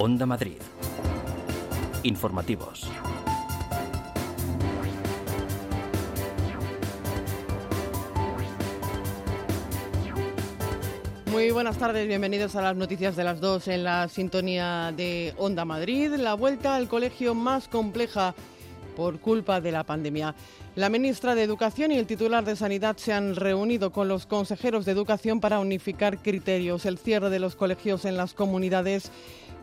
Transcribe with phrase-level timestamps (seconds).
[0.00, 0.58] Onda Madrid.
[2.04, 2.88] Informativos.
[11.32, 15.64] Muy buenas tardes, bienvenidos a las noticias de las dos en la sintonía de Onda
[15.64, 16.12] Madrid.
[16.14, 18.36] La vuelta al colegio más compleja
[18.94, 20.36] por culpa de la pandemia.
[20.76, 24.84] La ministra de Educación y el titular de Sanidad se han reunido con los consejeros
[24.84, 26.84] de Educación para unificar criterios.
[26.84, 29.10] El cierre de los colegios en las comunidades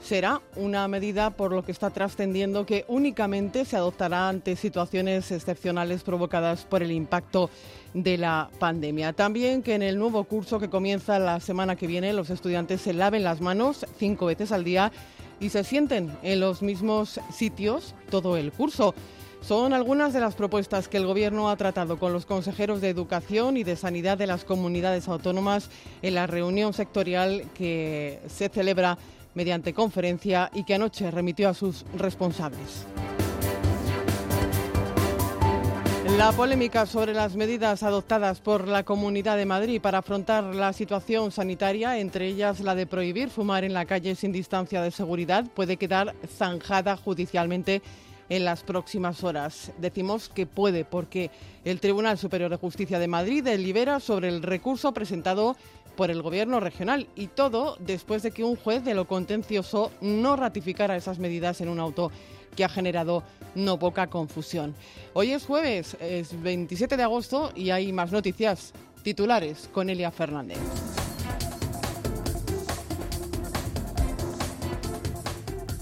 [0.05, 6.04] será una medida por lo que está trascendiendo que únicamente se adoptará ante situaciones excepcionales
[6.04, 7.50] provocadas por el impacto
[7.96, 9.13] de la pandemia.
[9.13, 12.94] También que en el nuevo curso que comienza la semana que viene los estudiantes se
[12.94, 14.91] laven las manos cinco veces al día
[15.40, 18.94] y se sienten en los mismos sitios todo el curso.
[19.41, 23.58] Son algunas de las propuestas que el Gobierno ha tratado con los consejeros de Educación
[23.58, 25.70] y de Sanidad de las comunidades autónomas
[26.02, 28.98] en la reunión sectorial que se celebra
[29.36, 32.88] mediante conferencia y que anoche remitió a sus responsables.
[36.18, 41.32] La polémica sobre las medidas adoptadas por la Comunidad de Madrid para afrontar la situación
[41.32, 45.77] sanitaria, entre ellas la de prohibir fumar en la calle sin distancia de seguridad, puede
[45.77, 47.82] quedar zanjada judicialmente
[48.30, 49.72] en las próximas horas.
[49.77, 51.32] Decimos que puede porque
[51.64, 55.58] el Tribunal Superior de Justicia de Madrid delibera sobre el recurso presentado
[55.96, 60.35] por el Gobierno regional y todo después de que un juez de lo contencioso no
[60.35, 62.12] ratificara esas medidas en un auto
[62.55, 64.75] que ha generado no poca confusión.
[65.13, 70.57] Hoy es jueves, es 27 de agosto y hay más noticias titulares con Elia Fernández.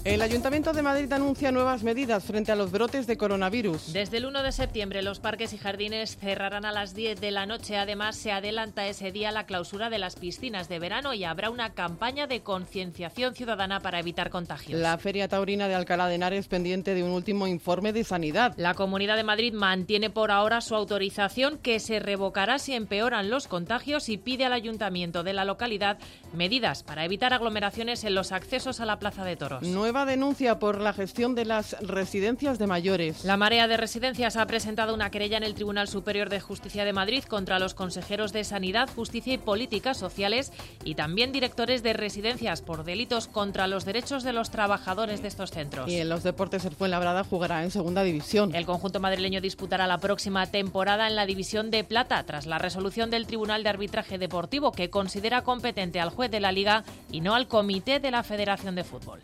[0.04, 3.94] El Ayuntamiento de Madrid anuncia nuevas medidas frente a los brotes de coronavirus.
[3.94, 7.46] Desde el 1 de septiembre los parques y jardines cerrarán a las 10 de la
[7.46, 7.78] noche.
[7.78, 11.72] Además, se adelanta ese día la clausura de las piscinas de verano y habrá una
[11.72, 14.78] campaña de concienciación ciudadana para evitar contagios.
[14.78, 18.52] La Feria Taurina de Alcalá de Henares pendiente de un último informe de sanidad.
[18.58, 23.48] La Comunidad de Madrid mantiene por ahora su autorización que se revocará si empeoran los
[23.48, 25.96] contagios y pide al Ayuntamiento de la localidad
[26.34, 29.62] medidas para evitar aglomeraciones en los accesos a la Plaza de Toros
[30.02, 33.24] denuncia por la gestión de las residencias de mayores.
[33.24, 36.92] La Marea de Residencias ha presentado una querella en el Tribunal Superior de Justicia de
[36.92, 40.52] Madrid contra los consejeros de Sanidad, Justicia y Políticas Sociales
[40.84, 45.52] y también directores de residencias por delitos contra los derechos de los trabajadores de estos
[45.52, 45.88] centros.
[45.88, 48.52] Y en los deportes, el Fuenlabrada jugará en Segunda División.
[48.52, 53.10] El conjunto madrileño disputará la próxima temporada en la División de Plata tras la resolución
[53.10, 57.34] del Tribunal de Arbitraje Deportivo que considera competente al juez de la Liga y no
[57.34, 59.20] al Comité de la Federación de Fútbol.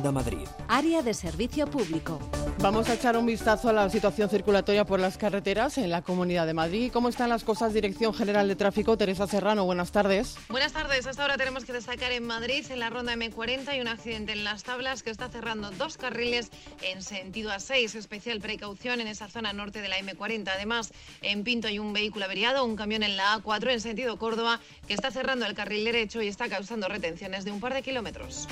[0.00, 0.48] Onda Madrid.
[0.68, 2.18] Área de servicio público.
[2.60, 6.46] Vamos a echar un vistazo a la situación circulatoria por las carreteras en la Comunidad
[6.46, 6.90] de Madrid.
[6.90, 7.74] ¿Cómo están las cosas?
[7.74, 10.36] Dirección General de Tráfico, Teresa Serrano, buenas tardes.
[10.48, 11.06] Buenas tardes.
[11.06, 14.42] Hasta ahora tenemos que destacar en Madrid, en la ronda M40, hay un accidente en
[14.42, 16.50] las tablas que está cerrando dos carriles
[16.80, 17.94] en sentido A6.
[17.94, 20.48] Especial precaución en esa zona norte de la M40.
[20.48, 24.60] Además, en Pinto hay un vehículo averiado, un camión en la A4 en sentido Córdoba
[24.86, 28.48] que está cerrando el carril derecho y está causando retenciones de un par de kilómetros.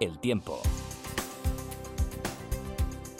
[0.00, 0.60] El tiempo.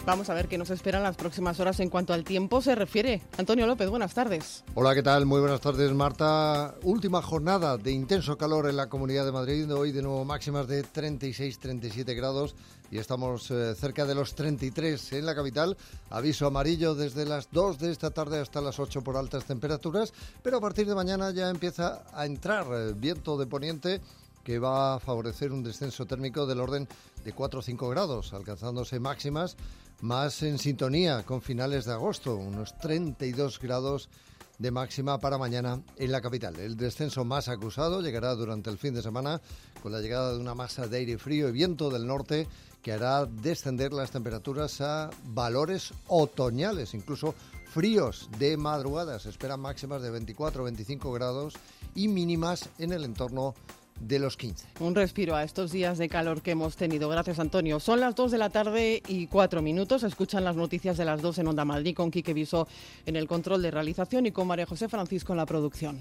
[0.07, 3.23] Vamos a ver qué nos esperan las próximas horas en cuanto al tiempo se refiere.
[3.39, 4.62] Antonio López, buenas tardes.
[4.75, 5.25] Hola, ¿qué tal?
[5.25, 6.75] Muy buenas tardes, Marta.
[6.83, 9.73] Última jornada de intenso calor en la Comunidad de Madrid.
[9.73, 12.55] Hoy de nuevo máximas de 36-37 grados
[12.91, 15.79] y estamos eh, cerca de los 33 en la capital.
[16.11, 20.59] Aviso amarillo desde las 2 de esta tarde hasta las 8 por altas temperaturas, pero
[20.59, 24.03] a partir de mañana ya empieza a entrar eh, viento de poniente
[24.44, 26.87] que va a favorecer un descenso térmico del orden
[27.25, 29.56] de 4 o 5 grados, alcanzándose máximas
[30.00, 34.10] más en sintonía con finales de agosto, unos 32 grados
[34.59, 36.56] de máxima para mañana en la capital.
[36.60, 39.41] El descenso más acusado llegará durante el fin de semana
[39.83, 42.47] con la llegada de una masa de aire frío y viento del norte
[42.83, 47.34] que hará descender las temperaturas a valores otoñales, incluso
[47.66, 49.19] fríos de madrugada.
[49.19, 51.54] Se esperan máximas de 24 o 25 grados
[51.95, 53.54] y mínimas en el entorno
[54.01, 54.67] de los 15.
[54.81, 57.09] Un respiro a estos días de calor que hemos tenido.
[57.09, 57.81] Gracias, Antonio.
[57.81, 60.03] Son las 2 de la tarde y 4 minutos.
[60.03, 62.69] Escuchan las noticias de las 2 en Onda Madrid con Quique Viso
[63.07, 65.99] en el control de realización y con María José Francisco en la producción.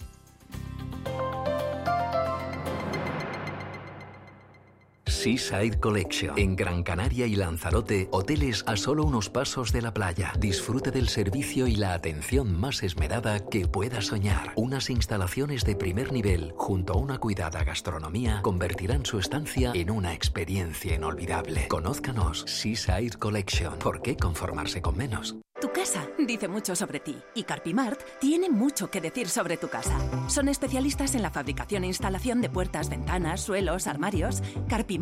[5.06, 6.38] Seaside Collection.
[6.38, 10.34] En Gran Canaria y Lanzarote, hoteles a solo unos pasos de la playa.
[10.40, 14.54] Disfrute del servicio y la atención más esmerada que pueda soñar.
[14.56, 20.14] Unas instalaciones de primer nivel, junto a una cuidada gastronomía, convertirán su estancia en una
[20.14, 21.68] experiencia inolvidable.
[21.68, 23.78] Conózcanos Seaside Collection.
[23.80, 25.36] ¿Por qué conformarse con menos?
[25.62, 29.98] Tu casa dice mucho sobre ti y Carpimart tiene mucho que decir sobre tu casa.
[30.28, 34.44] Son especialistas en la fabricación e instalación de puertas, ventanas, suelos, armarios.
[34.68, 34.93] Carpimart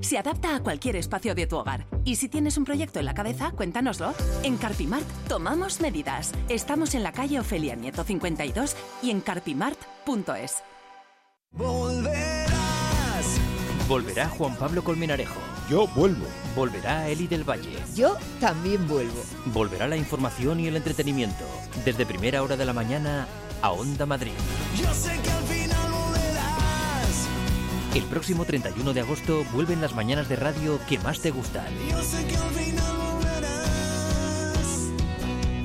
[0.00, 1.86] se adapta a cualquier espacio de tu hogar.
[2.04, 4.14] Y si tienes un proyecto en la cabeza, cuéntanoslo.
[4.42, 6.32] En Carpimart tomamos medidas.
[6.48, 10.62] Estamos en la calle Ofelia Nieto 52 y en carpimart.es.
[13.88, 15.40] Volverá Juan Pablo Colmenarejo.
[15.68, 16.26] Yo vuelvo.
[16.54, 17.76] Volverá Eli del Valle.
[17.96, 19.20] Yo también vuelvo.
[19.46, 21.44] Volverá la información y el entretenimiento.
[21.84, 23.26] Desde primera hora de la mañana
[23.62, 24.32] a Onda Madrid.
[24.76, 25.39] Yo sé que volverás.
[27.94, 31.66] El próximo 31 de agosto vuelven las mañanas de radio que más te gustan.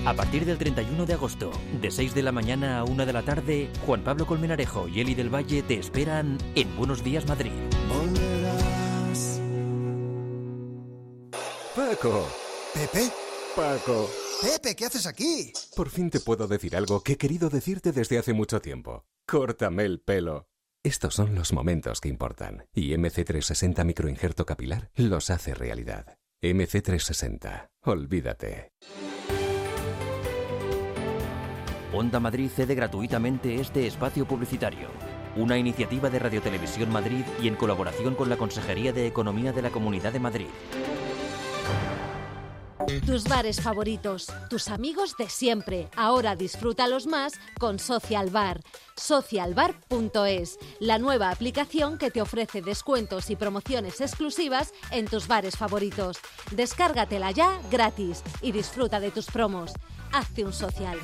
[0.08, 1.52] A partir del 31 de agosto,
[1.82, 5.14] de 6 de la mañana a 1 de la tarde, Juan Pablo Colmenarejo y Eli
[5.14, 7.52] del Valle te esperan en Buenos Días Madrid.
[7.90, 9.42] Volverás.
[11.76, 12.28] Paco.
[12.74, 13.12] ¿Pepe?
[13.56, 14.10] Paco.
[14.42, 15.54] Pepe, ¿qué haces aquí?
[15.76, 19.06] Por fin te puedo decir algo que he querido decirte desde hace mucho tiempo.
[19.28, 20.48] Córtame el pelo.
[20.86, 22.68] Estos son los momentos que importan.
[22.72, 26.20] Y MC360 Microinjerto Capilar los hace realidad.
[26.44, 27.72] MC360.
[27.82, 28.70] Olvídate.
[31.92, 34.90] Onda Madrid cede gratuitamente este espacio publicitario.
[35.36, 39.72] Una iniciativa de Radiotelevisión Madrid y en colaboración con la Consejería de Economía de la
[39.72, 40.50] Comunidad de Madrid.
[43.06, 45.90] Tus bares favoritos, tus amigos de siempre.
[45.96, 48.62] Ahora disfrútalos más con Social Bar.
[48.96, 56.18] Socialbar.es, la nueva aplicación que te ofrece descuentos y promociones exclusivas en tus bares favoritos.
[56.52, 59.74] Descárgatela ya gratis y disfruta de tus promos.
[60.12, 61.00] Hazte un social.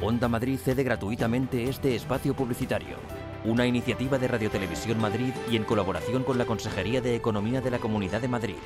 [0.00, 2.96] Onda Madrid cede gratuitamente este espacio publicitario.
[3.44, 7.78] Una iniciativa de Radiotelevisión Madrid y en colaboración con la Consejería de Economía de la
[7.78, 8.56] Comunidad de Madrid.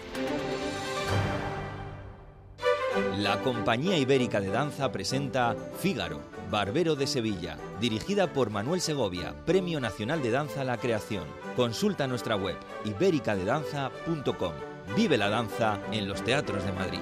[3.19, 6.21] La Compañía Ibérica de Danza presenta Fígaro,
[6.51, 11.25] Barbero de Sevilla, dirigida por Manuel Segovia, Premio Nacional de Danza a la Creación.
[11.57, 14.53] Consulta nuestra web ibericadedanza.com.
[14.95, 17.01] Vive la danza en los teatros de Madrid.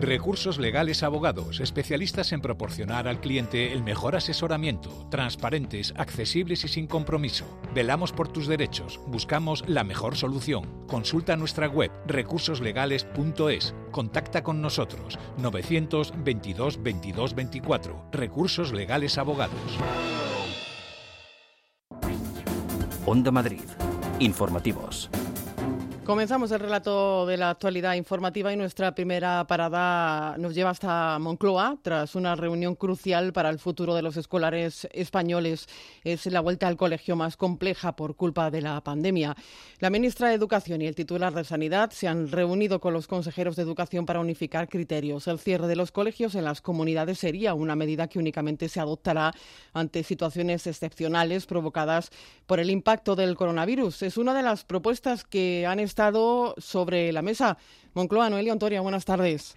[0.00, 6.86] Recursos Legales Abogados, especialistas en proporcionar al cliente el mejor asesoramiento, transparentes, accesibles y sin
[6.86, 7.44] compromiso.
[7.74, 10.86] Velamos por tus derechos, buscamos la mejor solución.
[10.86, 13.74] Consulta nuestra web recursoslegales.es.
[13.90, 18.08] Contacta con nosotros 922 22 24.
[18.12, 19.78] Recursos Legales Abogados.
[23.06, 23.62] Onda Madrid.
[24.20, 25.10] Informativos.
[26.08, 31.76] Comenzamos el relato de la actualidad informativa y nuestra primera parada nos lleva hasta Moncloa
[31.82, 35.66] tras una reunión crucial para el futuro de los escolares españoles.
[36.04, 39.36] Es la vuelta al colegio más compleja por culpa de la pandemia.
[39.80, 43.56] La ministra de Educación y el titular de Sanidad se han reunido con los consejeros
[43.56, 45.28] de Educación para unificar criterios.
[45.28, 49.34] El cierre de los colegios en las comunidades sería una medida que únicamente se adoptará
[49.74, 52.08] ante situaciones excepcionales provocadas
[52.46, 54.00] por el impacto del coronavirus.
[54.04, 55.97] Es una de las propuestas que han estado
[56.58, 57.58] sobre la mesa.
[57.94, 59.56] Moncloa, Noelia Antoria, buenas tardes.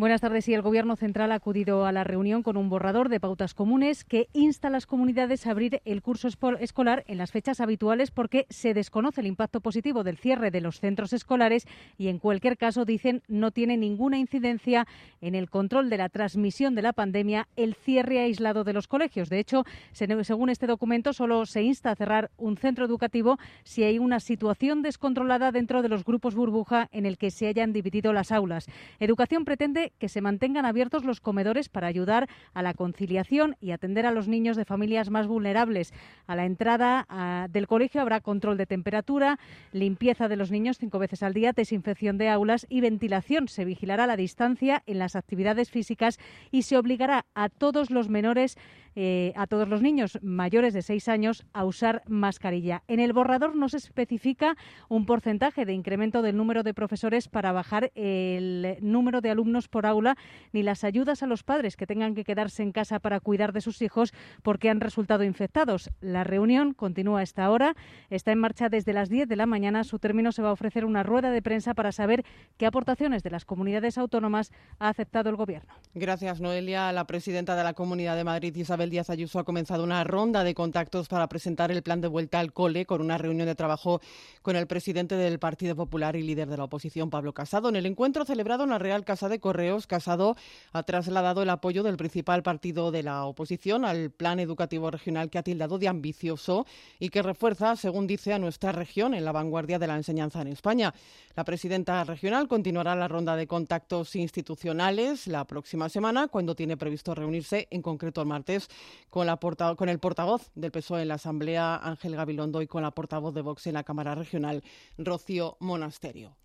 [0.00, 0.48] Buenas tardes.
[0.48, 4.02] Y el Gobierno Central ha acudido a la reunión con un borrador de pautas comunes
[4.02, 6.26] que insta a las comunidades a abrir el curso
[6.58, 10.80] escolar en las fechas habituales porque se desconoce el impacto positivo del cierre de los
[10.80, 11.66] centros escolares
[11.98, 14.86] y, en cualquier caso, dicen no tiene ninguna incidencia
[15.20, 19.28] en el control de la transmisión de la pandemia el cierre aislado de los colegios.
[19.28, 23.98] De hecho, según este documento, solo se insta a cerrar un centro educativo si hay
[23.98, 28.32] una situación descontrolada dentro de los grupos burbuja en el que se hayan dividido las
[28.32, 28.64] aulas.
[28.98, 34.06] Educación pretende que se mantengan abiertos los comedores para ayudar a la conciliación y atender
[34.06, 35.92] a los niños de familias más vulnerables.
[36.26, 39.38] A la entrada a, del colegio habrá control de temperatura,
[39.72, 43.48] limpieza de los niños cinco veces al día, desinfección de aulas y ventilación.
[43.48, 46.18] Se vigilará la distancia en las actividades físicas
[46.50, 48.56] y se obligará a todos los menores
[48.96, 52.82] eh, a todos los niños mayores de seis años a usar mascarilla.
[52.88, 54.56] En el borrador no se especifica
[54.88, 59.79] un porcentaje de incremento del número de profesores para bajar el número de alumnos por
[59.80, 60.18] por aula
[60.52, 63.62] ni las ayudas a los padres que tengan que quedarse en casa para cuidar de
[63.62, 65.88] sus hijos porque han resultado infectados.
[66.02, 67.74] La reunión continúa a esta hora,
[68.10, 69.82] está en marcha desde las 10 de la mañana.
[69.84, 72.26] Su término se va a ofrecer una rueda de prensa para saber
[72.58, 75.72] qué aportaciones de las comunidades autónomas ha aceptado el Gobierno.
[75.94, 76.92] Gracias, Noelia.
[76.92, 80.52] La presidenta de la Comunidad de Madrid, Isabel Díaz Ayuso, ha comenzado una ronda de
[80.52, 84.02] contactos para presentar el plan de vuelta al cole con una reunión de trabajo
[84.42, 87.70] con el presidente del Partido Popular y líder de la oposición, Pablo Casado.
[87.70, 89.40] En el encuentro celebrado en la Real Casa de
[89.86, 90.36] Casado
[90.72, 95.38] ha trasladado el apoyo del principal partido de la oposición al plan educativo regional que
[95.38, 96.66] ha tildado de ambicioso
[96.98, 100.48] y que refuerza, según dice, a nuestra región en la vanguardia de la enseñanza en
[100.48, 100.94] España.
[101.36, 107.14] La presidenta regional continuará la ronda de contactos institucionales la próxima semana, cuando tiene previsto
[107.14, 108.68] reunirse, en concreto el martes,
[109.10, 109.38] con, la
[109.86, 113.66] el portavoz del PSOE en la Asamblea, Ángel Gabilondo, y con la portavoz de Vox
[113.66, 114.62] en la Cámara Regional,
[114.98, 116.36] Rocío Monasterio.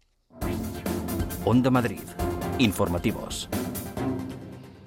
[1.45, 2.01] Onda Madrid.
[2.59, 3.49] Informativos.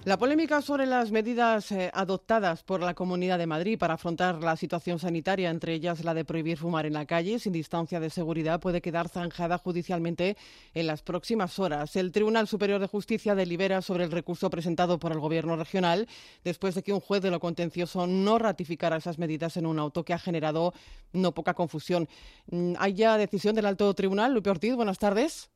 [0.07, 4.57] La polémica sobre las medidas eh, adoptadas por la Comunidad de Madrid para afrontar la
[4.57, 8.59] situación sanitaria, entre ellas la de prohibir fumar en la calle sin distancia de seguridad,
[8.59, 10.39] puede quedar zanjada judicialmente
[10.73, 11.95] en las próximas horas.
[11.95, 16.09] El Tribunal Superior de Justicia delibera sobre el recurso presentado por el Gobierno regional
[16.45, 20.07] después de que un juez de lo contencioso no ratificara esas medidas en un auto
[20.07, 20.73] que ha generado
[21.13, 22.09] no poca confusión.
[22.51, 24.33] Mm, ¿Hay ya decisión del Alto Tribunal?
[24.33, 25.51] Lupe Ortiz, buenas tardes.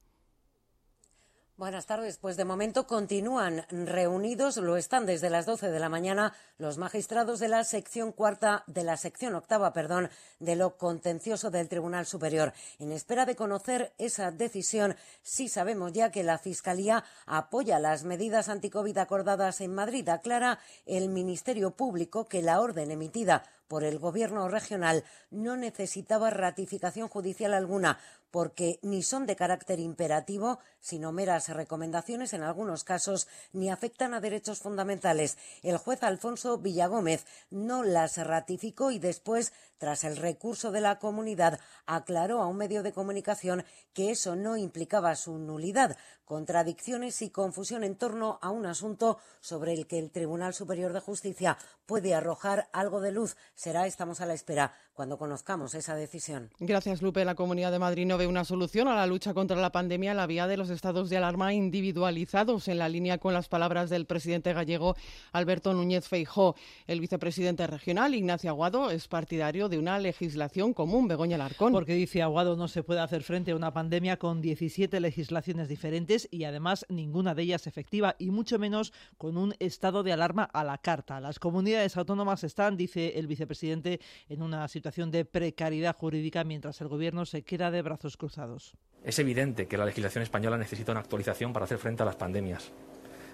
[1.58, 2.16] Buenas tardes.
[2.16, 7.40] Pues de momento continúan reunidos, lo están desde las 12 de la mañana los magistrados
[7.40, 10.08] de la sección cuarta, de la sección octava, perdón,
[10.40, 12.54] de lo contencioso del Tribunal Superior.
[12.78, 18.48] En espera de conocer esa decisión, sí sabemos ya que la Fiscalía apoya las medidas
[18.48, 20.08] anticovid acordadas en Madrid.
[20.08, 27.08] Aclara el Ministerio Público que la orden emitida por el Gobierno regional no necesitaba ratificación
[27.08, 27.98] judicial alguna,
[28.32, 34.20] porque ni son de carácter imperativo, sino meras recomendaciones en algunos casos, ni afectan a
[34.20, 35.38] derechos fundamentales.
[35.62, 41.60] El juez Alfonso Villagómez no las ratificó y después, tras el recurso de la comunidad,
[41.86, 47.84] aclaró a un medio de comunicación que eso no implicaba su nulidad, contradicciones y confusión
[47.84, 52.68] en torno a un asunto sobre el que el Tribunal Superior de Justicia puede arrojar
[52.72, 53.36] algo de luz.
[53.54, 56.50] Será, estamos a la espera, cuando conozcamos esa decisión.
[56.58, 57.24] Gracias, Lupe.
[57.24, 60.26] La Comunidad de Madrid no ve una solución a la lucha contra la pandemia la
[60.26, 64.52] vía de los estados de alarma individualizados, en la línea con las palabras del presidente
[64.52, 64.96] gallego
[65.32, 66.54] Alberto Núñez Feijó.
[66.86, 71.08] El vicepresidente regional, Ignacio Aguado, es partidario de una legislación común.
[71.08, 71.72] Begoña Larcón.
[71.72, 76.11] Porque dice Aguado no se puede hacer frente a una pandemia con 17 legislaciones diferentes
[76.30, 80.64] y además ninguna de ellas efectiva y mucho menos con un estado de alarma a
[80.64, 81.20] la carta.
[81.20, 86.88] Las comunidades autónomas están, dice el vicepresidente, en una situación de precariedad jurídica mientras el
[86.88, 88.74] gobierno se queda de brazos cruzados.
[89.04, 92.72] Es evidente que la legislación española necesita una actualización para hacer frente a las pandemias.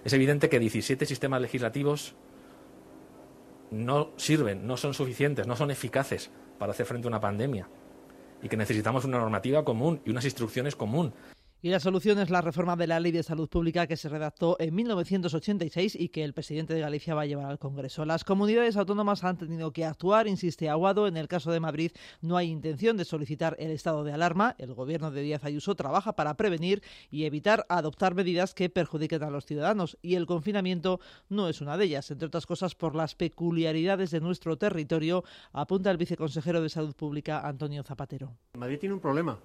[0.05, 2.15] Es evidente que 17 sistemas legislativos
[3.71, 7.69] no sirven, no son suficientes, no son eficaces para hacer frente a una pandemia
[8.43, 11.13] y que necesitamos una normativa común y unas instrucciones común.
[11.61, 14.57] Y la solución es la reforma de la Ley de Salud Pública que se redactó
[14.61, 18.05] en 1986 y que el presidente de Galicia va a llevar al Congreso.
[18.05, 21.09] Las comunidades autónomas han tenido que actuar, insiste Aguado.
[21.09, 24.55] En el caso de Madrid no hay intención de solicitar el estado de alarma.
[24.59, 29.31] El gobierno de Díaz Ayuso trabaja para prevenir y evitar adoptar medidas que perjudiquen a
[29.31, 29.99] los ciudadanos.
[30.01, 34.21] Y el confinamiento no es una de ellas, entre otras cosas por las peculiaridades de
[34.21, 38.37] nuestro territorio, apunta el viceconsejero de Salud Pública, Antonio Zapatero.
[38.55, 39.41] Madrid tiene un problema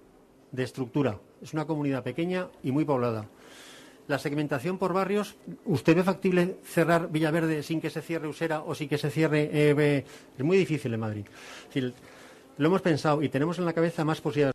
[0.54, 1.18] de estructura.
[1.42, 3.26] Es una comunidad pequeña y muy poblada.
[4.06, 5.34] La segmentación por barrios,
[5.64, 9.48] ¿usted ve factible cerrar Villaverde sin que se cierre Usera o sin que se cierre...
[9.52, 10.04] Eh,
[10.38, 11.24] es muy difícil en Madrid.
[12.58, 14.53] lo hemos pensado y tenemos en la cabeza más posibilidades.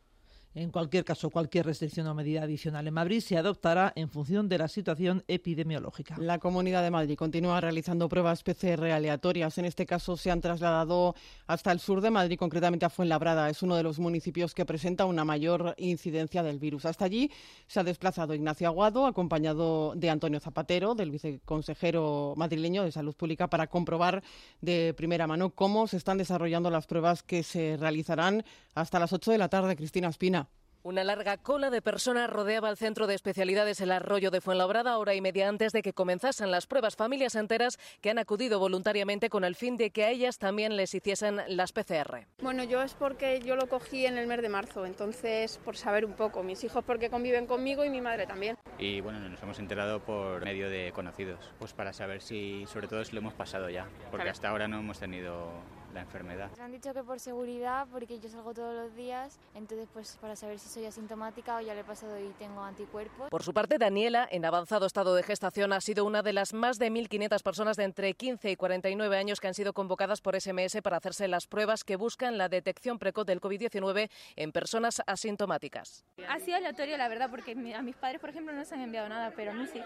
[0.56, 4.58] En cualquier caso, cualquier restricción o medida adicional en Madrid se adoptará en función de
[4.58, 6.16] la situación epidemiológica.
[6.18, 9.60] La Comunidad de Madrid continúa realizando pruebas PCR aleatorias.
[9.60, 11.14] En este caso se han trasladado
[11.46, 13.48] hasta el sur de Madrid, concretamente a Fuenlabrada.
[13.48, 16.86] Es uno de los municipios que presenta una mayor incidencia del virus.
[16.86, 17.32] Hasta allí
[17.68, 23.52] se ha desplazado Ignacio Aguado, acompañado de Antonio Zapatero, del viceconsejero madrileño de Salud Pública,
[23.52, 24.24] para comprobar
[24.62, 29.32] de primera mano cómo se están desarrollando las pruebas que se realizarán hasta las 8
[29.32, 29.76] de la tarde.
[29.76, 30.49] Cristina Espina.
[30.82, 35.14] Una larga cola de personas rodeaba el centro de especialidades El Arroyo de Fuenlabrada hora
[35.14, 36.96] y media antes de que comenzasen las pruebas.
[36.96, 40.96] Familias enteras que han acudido voluntariamente con el fin de que a ellas también les
[40.96, 42.28] hiciesen las PCR.
[42.42, 46.06] Bueno, yo es porque yo lo cogí en el mes de marzo, entonces por saber
[46.06, 46.44] un poco.
[46.44, 48.58] Mis hijos porque conviven conmigo y mi madre también.
[48.78, 53.04] Y bueno, nos hemos enterado por medio de conocidos, pues para saber si, sobre todo
[53.04, 55.52] si lo hemos pasado ya, porque hasta ahora no hemos tenido
[55.94, 56.50] la enfermedad.
[56.58, 60.36] Me han dicho que por seguridad, porque yo salgo todos los días, entonces pues para
[60.36, 63.30] saber si soy asintomática o ya le he pasado y tengo anticuerpos.
[63.30, 66.78] Por su parte, Daniela, en avanzado estado de gestación, ha sido una de las más
[66.80, 70.82] de 1.500 personas de entre 15 y 49 años que han sido convocadas por SMS
[70.82, 76.04] para hacerse las pruebas que buscan la detección precoz del COVID-19 en personas asintomáticas.
[76.28, 79.10] Ha sido aleatorio, la verdad, porque a mis padres, por ejemplo, no se han enviado
[79.10, 79.82] nada, pero a mí sí.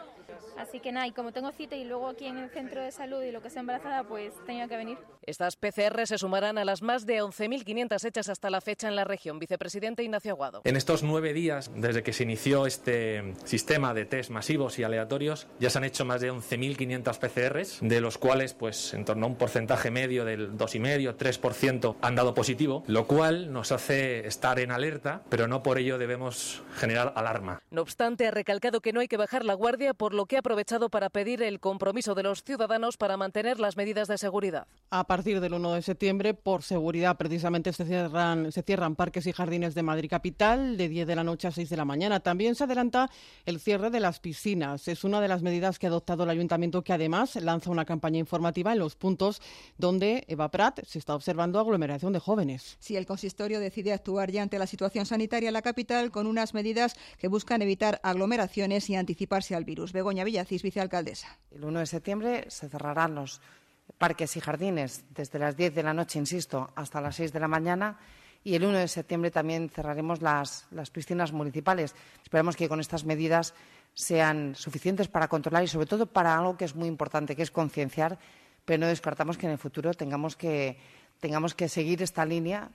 [0.58, 3.22] Así que nada, y como tengo cita y luego aquí en el centro de salud
[3.24, 4.98] y lo que sea embarazada, pues tenía que venir.
[5.26, 9.04] Estas PCR se sumarán a las más de 11.500 hechas hasta la fecha en la
[9.04, 9.40] región.
[9.40, 10.62] Vicepresidente Ignacio Aguado.
[10.64, 15.48] En estos nueve días, desde que se inició este sistema de test masivos y aleatorios,
[15.60, 19.30] ya se han hecho más de 11.500 PCRs, de los cuales, pues, en torno a
[19.30, 25.22] un porcentaje medio del 2,5-3% han dado positivo, lo cual nos hace estar en alerta,
[25.30, 27.62] pero no por ello debemos generar alarma.
[27.70, 30.40] No obstante, ha recalcado que no hay que bajar la guardia, por lo que ha
[30.40, 34.68] aprovechado para pedir el compromiso de los ciudadanos para mantener las medidas de seguridad.
[34.90, 39.32] A partir del 1 de septiembre, por seguridad, precisamente se cierran, se cierran parques y
[39.32, 42.22] jardines de Madrid Capital de 10 de la noche a 6 de la mañana.
[42.22, 43.10] También se adelanta
[43.46, 44.88] el cierre de las piscinas.
[44.88, 48.20] Es una de las medidas que ha adoptado el ayuntamiento, que además lanza una campaña
[48.20, 49.42] informativa en los puntos
[49.78, 52.78] donde Eva Prat se está observando aglomeración de jóvenes.
[52.80, 56.54] Si el consistorio decide actuar ya ante la situación sanitaria en la capital con unas
[56.54, 59.94] medidas que buscan evitar aglomeraciones y anticiparse al virus.
[59.94, 61.40] Begoña Villacís, vicealcaldesa.
[61.52, 63.42] El 1 de septiembre se cerrarán los
[63.98, 67.48] parques y jardines desde las 10 de la noche, insisto, hasta las 6 de la
[67.48, 67.98] mañana.
[68.44, 71.96] Y el 1 de septiembre también cerraremos las, piscinas municipales.
[72.22, 73.54] Esperamos que con estas medidas
[73.94, 77.52] sean suficientes para controlar y, sobre todo, para algo que es muy importante, que es
[77.52, 78.20] concienciar,
[78.66, 80.78] pero no descartamos que en el futuro tengamos que
[81.70, 82.70] seguir esta línea.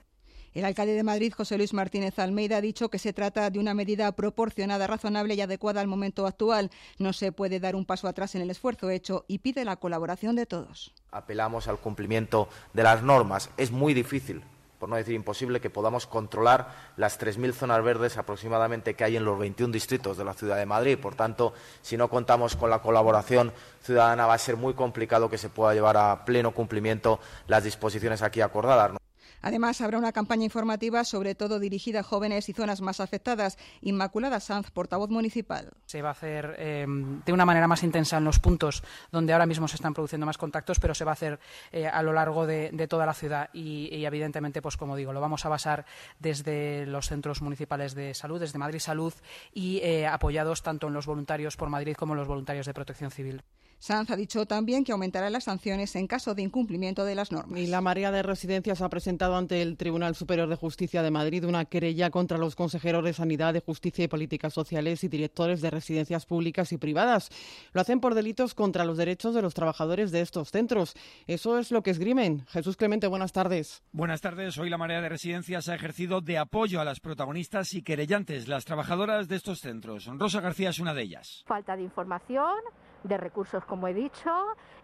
[0.54, 3.74] El alcalde de Madrid, José Luis Martínez Almeida, ha dicho que se trata de una
[3.74, 6.70] medida proporcionada, razonable y adecuada al momento actual.
[6.98, 10.36] No se puede dar un paso atrás en el esfuerzo hecho y pide la colaboración
[10.36, 10.94] de todos.
[11.10, 13.50] Apelamos al cumplimiento de las normas.
[13.56, 14.42] Es muy difícil
[14.78, 19.24] por no decir imposible, que podamos controlar las 3.000 zonas verdes aproximadamente que hay en
[19.24, 20.98] los 21 distritos de la ciudad de Madrid.
[20.98, 21.52] Por tanto,
[21.82, 23.52] si no contamos con la colaboración
[23.82, 28.22] ciudadana, va a ser muy complicado que se pueda llevar a pleno cumplimiento las disposiciones
[28.22, 28.97] aquí acordadas.
[29.42, 33.58] Además, habrá una campaña informativa, sobre todo dirigida a jóvenes y zonas más afectadas.
[33.82, 35.70] Inmaculada Sanz, portavoz municipal.
[35.86, 36.86] Se va a hacer eh,
[37.24, 40.38] de una manera más intensa en los puntos donde ahora mismo se están produciendo más
[40.38, 41.38] contactos, pero se va a hacer
[41.72, 45.20] eh, a lo largo de, toda la ciudad y, y, evidentemente, pues como digo, lo
[45.20, 45.84] vamos a basar
[46.18, 49.12] desde los centros municipales de salud, desde Madrid Salud
[49.52, 53.10] y eh, apoyados tanto en los voluntarios por Madrid como en los voluntarios de Protección
[53.10, 53.42] Civil.
[53.78, 57.60] Sanz ha dicho también que aumentará las sanciones en caso de incumplimiento de las normas.
[57.60, 61.44] Y la marea de residencias ha presentado ante el Tribunal Superior de Justicia de Madrid
[61.44, 65.70] una querella contra los consejeros de Sanidad, de Justicia y Políticas Sociales y directores de
[65.70, 67.30] residencias públicas y privadas.
[67.72, 70.94] Lo hacen por delitos contra los derechos de los trabajadores de estos centros.
[71.26, 72.44] Eso es lo que esgrimen.
[72.48, 73.82] Jesús Clemente, buenas tardes.
[73.92, 74.58] Buenas tardes.
[74.58, 78.64] Hoy la marea de residencias ha ejercido de apoyo a las protagonistas y querellantes, las
[78.64, 80.06] trabajadoras de estos centros.
[80.06, 81.44] Rosa García es una de ellas.
[81.46, 82.54] Falta de información
[83.02, 84.30] de recursos, como he dicho,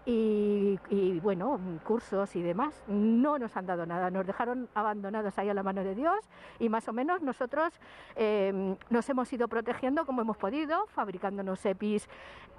[0.06, 2.82] y, y, bueno, cursos y demás.
[2.88, 6.18] No nos han dado nada, nos dejaron abandonados ahí a la mano de Dios
[6.58, 7.72] y más o menos nosotros
[8.16, 12.08] eh, nos hemos ido protegiendo como hemos podido, fabricándonos EPIs,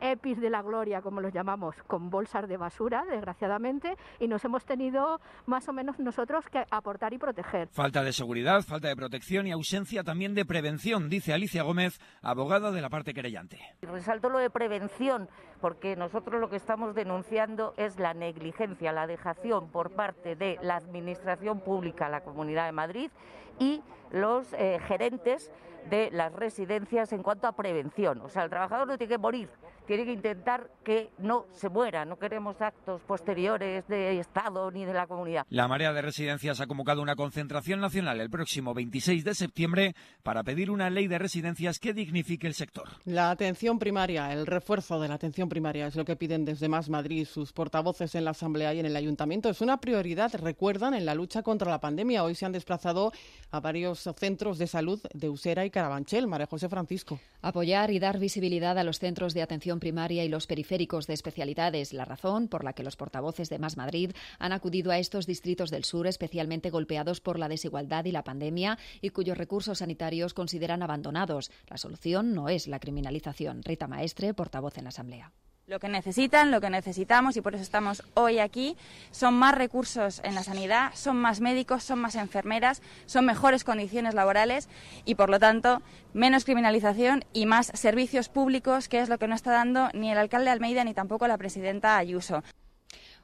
[0.02, 4.66] EPIs de la gloria, como los llamamos, con bolsas de basura, desgraciadamente, y nos hemos
[4.66, 7.70] tenido más o menos nosotros que aportar y proteger.
[7.70, 12.72] Falta de seguridad, falta de protección y ausencia también de prevención, dice Alicia Gómez, abogada
[12.72, 13.60] de la parte querellante.
[13.82, 15.30] Resalto lo de prevención,
[15.62, 20.76] porque nosotros lo que estamos denunciando es la negligencia, la dejación por parte de la
[20.76, 23.12] Administración Pública, la Comunidad de Madrid
[23.60, 25.52] y los eh, gerentes
[25.90, 28.22] de las residencias en cuanto a prevención.
[28.22, 29.50] O sea, el trabajador no tiene que morir,
[29.86, 32.06] tiene que intentar que no se muera.
[32.06, 35.46] No queremos actos posteriores de Estado ni de la comunidad.
[35.50, 40.44] La Marea de Residencias ha convocado una concentración nacional el próximo 26 de septiembre para
[40.44, 42.90] pedir una ley de residencias que dignifique el sector.
[43.06, 46.90] La atención primaria, el refuerzo de la atención primaria es lo que piden desde Más
[46.90, 49.50] Madrid sus portavoces en la Asamblea y en el Ayuntamiento.
[49.50, 52.24] Es una prioridad, recuerdan, en la lucha contra la pandemia.
[52.24, 53.12] Hoy se han desplazado
[53.52, 56.28] a varios centros de salud de Usera y Carabanchel.
[56.28, 57.20] María José Francisco.
[57.42, 61.94] Apoyar y dar visibilidad a los centros de atención primaria y los periféricos de especialidades,
[61.94, 65.70] la razón por la que los portavoces de Más Madrid han acudido a estos distritos
[65.70, 70.84] del sur especialmente golpeados por la desigualdad y la pandemia y cuyos recursos sanitarios consideran
[70.84, 71.52] abandonados.
[71.68, 73.64] La solución no es la criminalización.
[73.64, 75.32] Rita Maestre, portavoz en la Asamblea.
[75.68, 78.78] Lo que necesitan, lo que necesitamos, y por eso estamos hoy aquí,
[79.10, 84.14] son más recursos en la sanidad, son más médicos, son más enfermeras, son mejores condiciones
[84.14, 84.70] laborales
[85.06, 85.82] y, por lo tanto,
[86.14, 90.20] menos criminalización y más servicios públicos, que es lo que no está dando ni el
[90.20, 92.44] alcalde Almeida ni tampoco la presidenta Ayuso.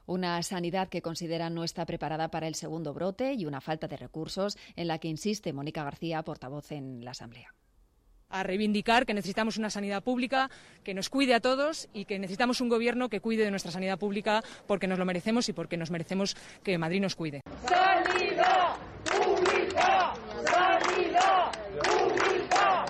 [0.06, 3.96] Una sanidad que considera no está preparada para el segundo brote y una falta de
[3.96, 7.54] recursos en la que insiste Mónica García, portavoz en la Asamblea
[8.32, 10.50] a reivindicar que necesitamos una sanidad pública
[10.82, 13.98] que nos cuide a todos y que necesitamos un gobierno que cuide de nuestra sanidad
[13.98, 17.42] pública porque nos lo merecemos y porque nos merecemos que Madrid nos cuide.
[17.68, 20.14] ¡Sanidad pública!
[20.44, 21.52] ¡Sanidad
[21.84, 22.86] pública!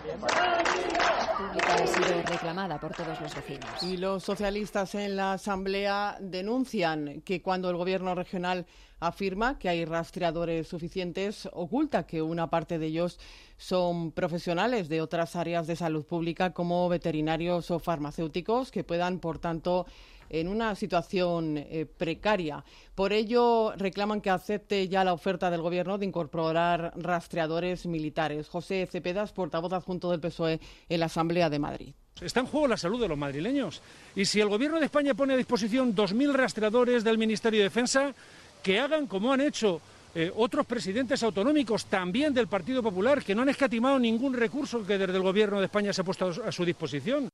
[1.37, 3.83] pública reclamada por todos los vecinos.
[3.83, 8.66] Y los socialistas en la Asamblea denuncian que cuando el Gobierno regional
[8.98, 13.20] afirma que hay rastreadores suficientes, oculta que una parte de ellos
[13.59, 19.38] son profesionales de otras áreas de salud pública como veterinarios o farmacéuticos que puedan, por
[19.38, 19.87] tanto,
[20.28, 22.64] en una situación eh, precaria.
[22.96, 28.48] Por ello, reclaman que acepte ya la oferta del Gobierno de incorporar rastreadores militares.
[28.48, 31.94] José Cepedas, portavoz adjunto del PSOE en la Asamblea de Madrid.
[32.20, 33.83] Está en juego la salud de los madrileños.
[34.14, 38.14] Y si el Gobierno de España pone a disposición 2.000 rastreadores del Ministerio de Defensa,
[38.62, 39.81] que hagan como han hecho
[40.14, 44.98] eh, otros presidentes autonómicos, también del Partido Popular, que no han escatimado ningún recurso que
[44.98, 47.29] desde el Gobierno de España se ha puesto a su disposición.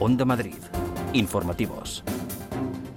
[0.00, 0.54] Onda Madrid.
[1.12, 2.04] Informativos.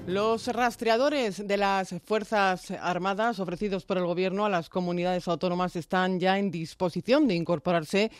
[0.07, 6.19] Los rastreadores de las Fuerzas Armadas ofrecidos por el Gobierno a las comunidades autónomas están
[6.19, 8.11] ya en disposición de incorporarse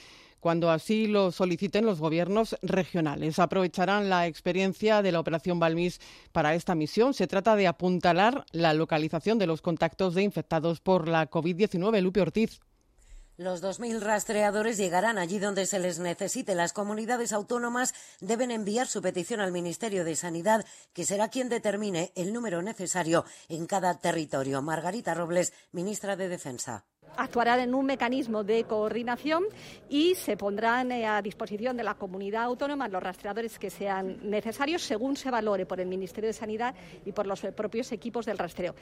[0.41, 3.39] cuando así lo soliciten los gobiernos regionales.
[3.39, 6.01] Aprovecharán la experiencia de la Operación Balmis
[6.33, 7.13] para esta misión.
[7.13, 12.01] Se trata de apuntalar la localización de los contactos de infectados por la COVID-19.
[12.01, 12.59] Lupe Ortiz.
[13.37, 16.53] Los 2.000 rastreadores llegarán allí donde se les necesite.
[16.53, 22.11] Las comunidades autónomas deben enviar su petición al Ministerio de Sanidad, que será quien determine
[22.15, 24.61] el número necesario en cada territorio.
[24.61, 26.85] Margarita Robles, ministra de Defensa
[27.17, 29.43] actuarán en un mecanismo de coordinación
[29.89, 34.81] y se pondrán eh, a disposición de la comunidad autónoma los rastreadores que sean necesarios
[34.81, 38.75] según se valore por el Ministerio de Sanidad y por los propios equipos del rastreo.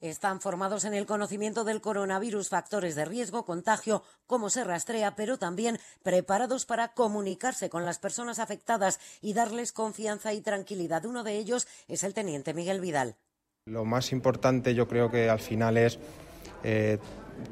[0.00, 5.38] Están formados en el conocimiento del coronavirus, factores de riesgo, contagio, cómo se rastrea, pero
[5.38, 11.04] también preparados para comunicarse con las personas afectadas y darles confianza y tranquilidad.
[11.04, 13.16] Uno de ellos es el teniente Miguel Vidal.
[13.64, 15.98] Lo más importante yo creo que al final es
[16.64, 16.98] eh,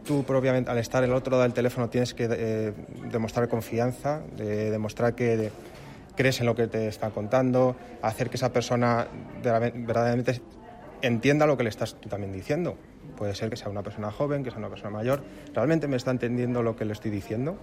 [0.05, 2.73] tú propiamente al estar el otro lado del teléfono tienes que eh,
[3.11, 5.51] demostrar confianza, demostrar que
[6.16, 9.07] crees en lo que te están contando, hacer que esa persona
[9.42, 10.40] verdaderamente
[11.03, 12.77] entienda lo que le estás tú también diciendo.
[13.16, 15.23] Puede ser que sea una persona joven, que sea una persona mayor.
[15.55, 17.59] ¿Realmente me está entendiendo lo que le estoy diciendo?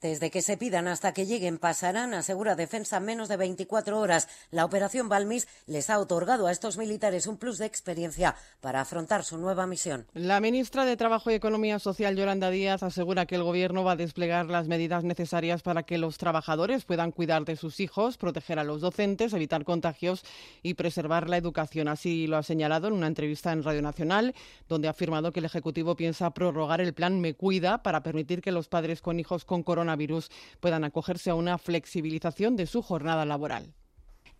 [0.00, 4.28] Desde que se pidan hasta que lleguen pasarán, asegura Defensa, menos de 24 horas.
[4.52, 9.24] La operación Balmis les ha otorgado a estos militares un plus de experiencia para afrontar
[9.24, 10.06] su nueva misión.
[10.14, 13.96] La ministra de Trabajo y Economía Social, Yolanda Díaz, asegura que el Gobierno va a
[13.96, 18.64] desplegar las medidas necesarias para que los trabajadores puedan cuidar de sus hijos, proteger a
[18.64, 20.22] los docentes, evitar contagios
[20.62, 21.88] y preservar la educación.
[21.88, 24.32] Así lo ha señalado en una entrevista en Radio Nacional,
[24.68, 28.52] donde ha afirmado que el Ejecutivo piensa prorrogar el plan Me Cuida para permitir que
[28.52, 33.24] los padres con hijos con coronavirus coronavirus puedan acogerse a una flexibilización de su jornada
[33.24, 33.72] laboral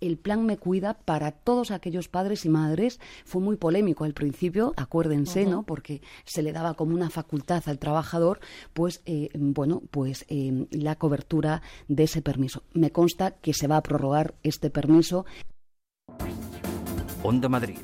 [0.00, 4.72] el plan Me Cuida para todos aquellos padres y madres fue muy polémico al principio,
[4.76, 5.64] acuérdense, ¿no?
[5.64, 8.38] Porque se le daba como una facultad al trabajador,
[8.74, 12.62] pues, eh, bueno, pues eh, la cobertura de ese permiso.
[12.74, 15.26] Me consta que se va a prorrogar este permiso.
[17.24, 17.80] Onda Madrid.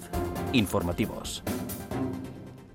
[0.53, 1.42] Informativos.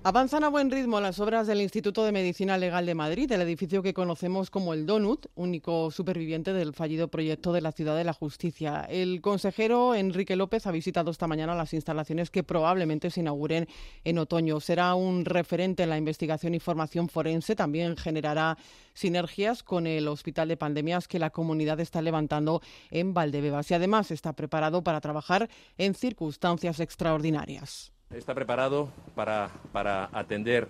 [0.02, 3.82] Avanzan a buen ritmo las obras del Instituto de Medicina Legal de Madrid, el edificio
[3.82, 8.14] que conocemos como el Donut, único superviviente del fallido proyecto de la Ciudad de la
[8.14, 8.86] Justicia.
[8.88, 13.68] El consejero Enrique López ha visitado esta mañana las instalaciones que probablemente se inauguren
[14.02, 14.58] en otoño.
[14.60, 17.54] Será un referente en la investigación y formación forense.
[17.54, 18.56] También generará
[18.94, 24.10] sinergias con el Hospital de Pandemias que la comunidad está levantando en Valdebebas y además
[24.10, 27.92] está preparado para trabajar en circunstancias extraordinarias.
[28.14, 30.66] Está preparado para, atender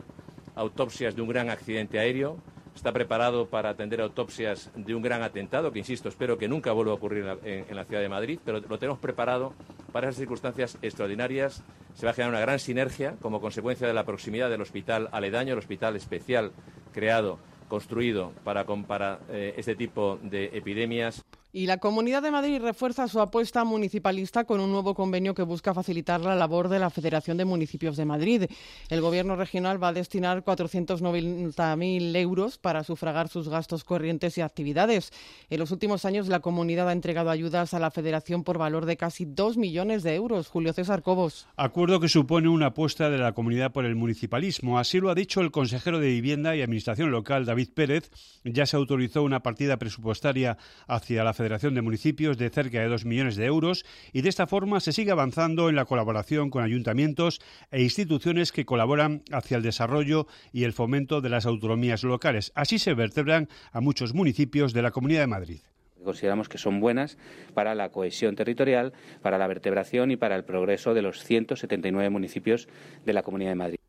[0.54, 2.36] autopsias de un gran accidente aéreo,
[2.74, 6.92] está preparado para atender autopsias de un gran atentado, que insisto, espero que nunca vuelva
[6.92, 9.54] a ocurrir en la, ciudad de Madrid, pero lo tenemos preparado
[9.90, 11.64] para esas circunstancias extraordinarias.
[11.94, 15.54] Se va a generar una gran sinergia como consecuencia de la proximidad del hospital aledaño,
[15.54, 16.52] el hospital especial
[16.92, 21.24] creado, construido para, para eh, este tipo de epidemias.
[21.52, 25.74] Y la Comunidad de Madrid refuerza su apuesta municipalista con un nuevo convenio que busca
[25.74, 28.44] facilitar la labor de la Federación de Municipios de Madrid.
[28.88, 35.10] El Gobierno regional va a destinar 490.000 euros para sufragar sus gastos corrientes y actividades.
[35.48, 38.96] En los últimos años, la comunidad ha entregado ayudas a la Federación por valor de
[38.96, 40.46] casi 2 millones de euros.
[40.46, 41.48] Julio César Cobos.
[41.56, 44.78] Acuerdo que supone una apuesta de la comunidad por el municipalismo.
[44.78, 48.08] Así lo ha dicho el consejero de Vivienda y Administración Local, David Pérez.
[48.44, 53.06] Ya se autorizó una partida presupuestaria hacia la Federación de Municipios de cerca de 2
[53.06, 57.40] millones de euros y de esta forma se sigue avanzando en la colaboración con ayuntamientos
[57.70, 62.52] e instituciones que colaboran hacia el desarrollo y el fomento de las autonomías locales.
[62.54, 65.60] Así se vertebran a muchos municipios de la Comunidad de Madrid
[66.04, 67.18] consideramos que son buenas
[67.52, 72.68] para la cohesión territorial, para la vertebración y para el progreso de los 179 municipios
[73.04, 73.79] de la Comunidad de Madrid.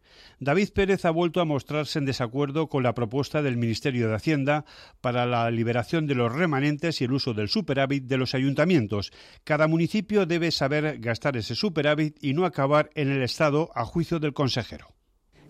[0.44, 4.66] David Pérez ha vuelto a mostrarse en desacuerdo con la propuesta del Ministerio de Hacienda
[5.00, 9.12] para la liberación de los remanentes y el uso del superávit de los ayuntamientos.
[9.44, 14.20] Cada municipio debe saber gastar ese superávit y no acabar en el Estado a juicio
[14.20, 14.88] del consejero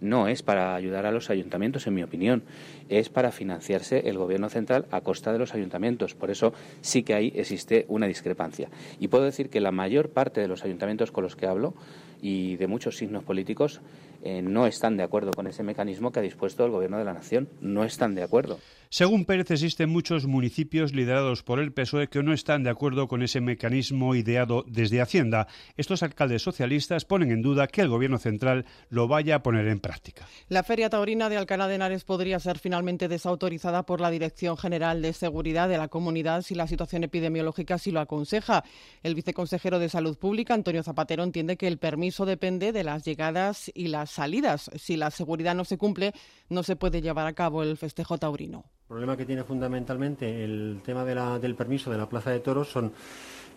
[0.02, 2.44] no es para ayudar a los ayuntamientos, en mi opinión,
[2.90, 6.16] es para financiarse el gobierno central a costa de los ayuntamientos.
[6.16, 8.70] Por eso sí que ahí existe una discrepancia.
[9.00, 11.76] Y puedo decir que la mayor parte de los ayuntamientos con los que hablo
[12.22, 13.82] y de muchos signos políticos
[14.24, 17.14] eh, no están de acuerdo con ese mecanismo que ha dispuesto el Gobierno de la
[17.14, 17.50] Nación.
[17.60, 18.60] No están de acuerdo.
[18.90, 23.22] Según Pérez, existen muchos municipios liderados por el PSOE que no están de acuerdo con
[23.22, 25.48] ese mecanismo ideado desde Hacienda.
[25.78, 29.80] Estos alcaldes socialistas ponen en duda que el Gobierno central lo vaya a poner en
[29.80, 30.28] práctica.
[30.50, 35.02] La Feria Taurina de Alcalá de Henares podría ser finalmente desautorizada por la Dirección General
[35.02, 38.66] de Seguridad de la Comunidad si la situación epidemiológica sí lo aconseja.
[39.04, 43.72] El viceconsejero de Salud Pública, Antonio Zapatero, entiende que el permiso depende de las llegadas
[43.74, 44.70] y las salidas.
[44.76, 46.14] Si la seguridad no se cumple,
[46.50, 48.66] no se puede llevar a cabo el festejo taurino.
[48.84, 52.94] El problema que tiene fundamentalmente el tema del permiso de la Plaza de Toros son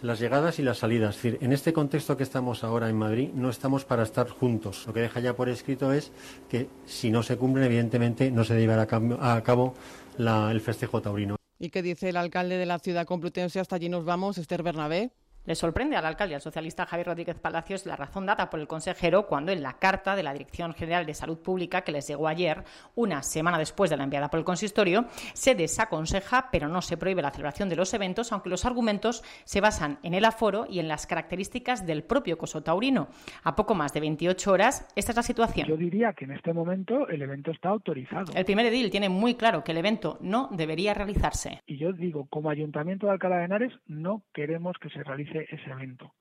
[0.03, 1.17] las llegadas y las salidas.
[1.17, 4.87] Es decir, en este contexto que estamos ahora en Madrid, no estamos para estar juntos.
[4.87, 6.13] Lo que deja ya por escrito es
[6.49, 9.75] que si no se cumplen, evidentemente no se llevará a cabo
[10.19, 11.37] el festejo taurino.
[11.59, 13.61] ¿Y qué dice el alcalde de la ciudad complutense?
[13.61, 15.11] Hasta allí nos vamos, Esther Bernabé.
[15.47, 19.27] Le sorprende al alcalde, al socialista Javier Rodríguez Palacios, la razón dada por el consejero
[19.27, 22.65] cuando en la carta de la Dirección General de Salud Pública que les llegó ayer,
[22.95, 25.05] una semana después de la enviada por el consistorio,
[25.35, 29.61] se desaconseja, pero no se prohíbe la celebración de los eventos, aunque los argumentos se
[29.61, 33.09] basan en el aforo y en las características del propio coso taurino.
[33.43, 35.69] A poco más de 28 horas, esta es la situación.
[35.69, 38.33] Yo diría que en este momento el evento está autorizado.
[38.35, 41.61] El primer edil tiene muy claro que el evento no debería realizarse.
[41.67, 45.71] Y yo digo, como Ayuntamiento de Alcalá de Henares, no queremos que se realice ese
[45.71, 46.15] evento,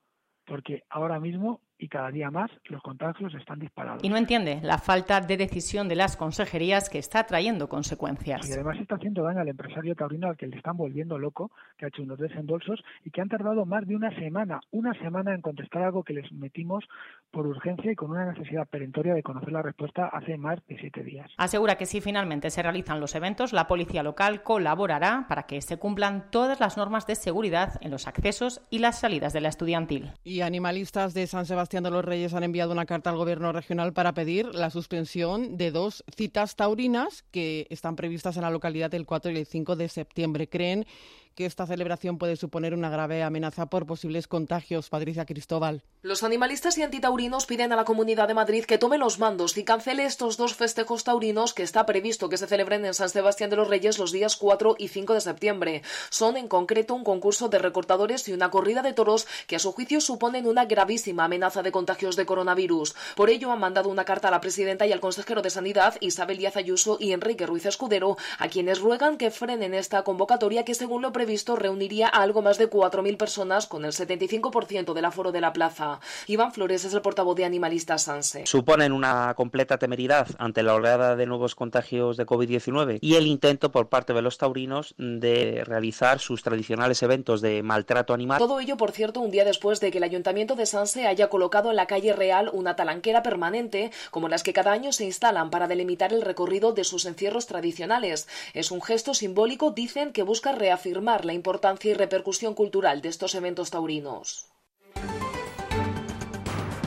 [0.44, 4.02] porque ahora mismo y cada día más los contagios están disparados.
[4.04, 8.48] Y no entiende la falta de decisión de las consejerías que está trayendo consecuencias.
[8.48, 11.86] Y además está haciendo daño al empresario taurino al que le están volviendo loco, que
[11.86, 15.40] ha hecho unos desembolsos y que han tardado más de una semana, una semana en
[15.40, 16.84] contestar algo que les metimos
[17.30, 21.02] por urgencia y con una necesidad perentoria de conocer la respuesta hace más de siete
[21.02, 21.30] días.
[21.36, 25.78] Asegura que si finalmente se realizan los eventos, la policía local colaborará para que se
[25.78, 30.12] cumplan todas las normas de seguridad en los accesos y las salidas de la estudiantil.
[30.22, 33.92] Y animalistas de San Sebastián de los Reyes han enviado una carta al Gobierno regional
[33.92, 39.06] para pedir la suspensión de dos citas taurinas que están previstas en la localidad del
[39.06, 40.48] 4 y el 5 de septiembre.
[40.48, 40.86] Creen
[41.34, 44.88] que esta celebración puede suponer una grave amenaza por posibles contagios.
[44.88, 45.82] Patricia Cristóbal.
[46.02, 49.64] Los animalistas y antitaurinos piden a la Comunidad de Madrid que tome los mandos y
[49.64, 53.56] cancele estos dos festejos taurinos que está previsto que se celebren en San Sebastián de
[53.56, 55.82] los Reyes los días 4 y 5 de septiembre.
[56.10, 59.72] Son en concreto un concurso de recortadores y una corrida de toros que a su
[59.72, 62.94] juicio suponen una gravísima amenaza de contagios de coronavirus.
[63.16, 66.38] Por ello han mandado una carta a la presidenta y al consejero de Sanidad, Isabel
[66.38, 71.02] Díaz Ayuso y Enrique Ruiz Escudero, a quienes ruegan que frenen esta convocatoria que según
[71.02, 75.40] lo previsto reuniría a algo más de 4.000 personas con el 75% del aforo de
[75.40, 75.98] la plaza.
[76.26, 78.44] Iván Flores es el portavoz de Animalistas Sanse.
[78.44, 83.72] Suponen una completa temeridad ante la oleada de nuevos contagios de COVID-19 y el intento
[83.72, 88.38] por parte de los taurinos de realizar sus tradicionales eventos de maltrato animal.
[88.38, 91.70] Todo ello, por cierto, un día después de que el Ayuntamiento de Sanse haya colocado
[91.70, 95.68] en la calle Real una talanquera permanente, como las que cada año se instalan para
[95.68, 98.28] delimitar el recorrido de sus encierros tradicionales.
[98.52, 103.34] Es un gesto simbólico, dicen, que busca reafirmar la importancia y repercusión cultural de estos
[103.34, 104.48] eventos taurinos.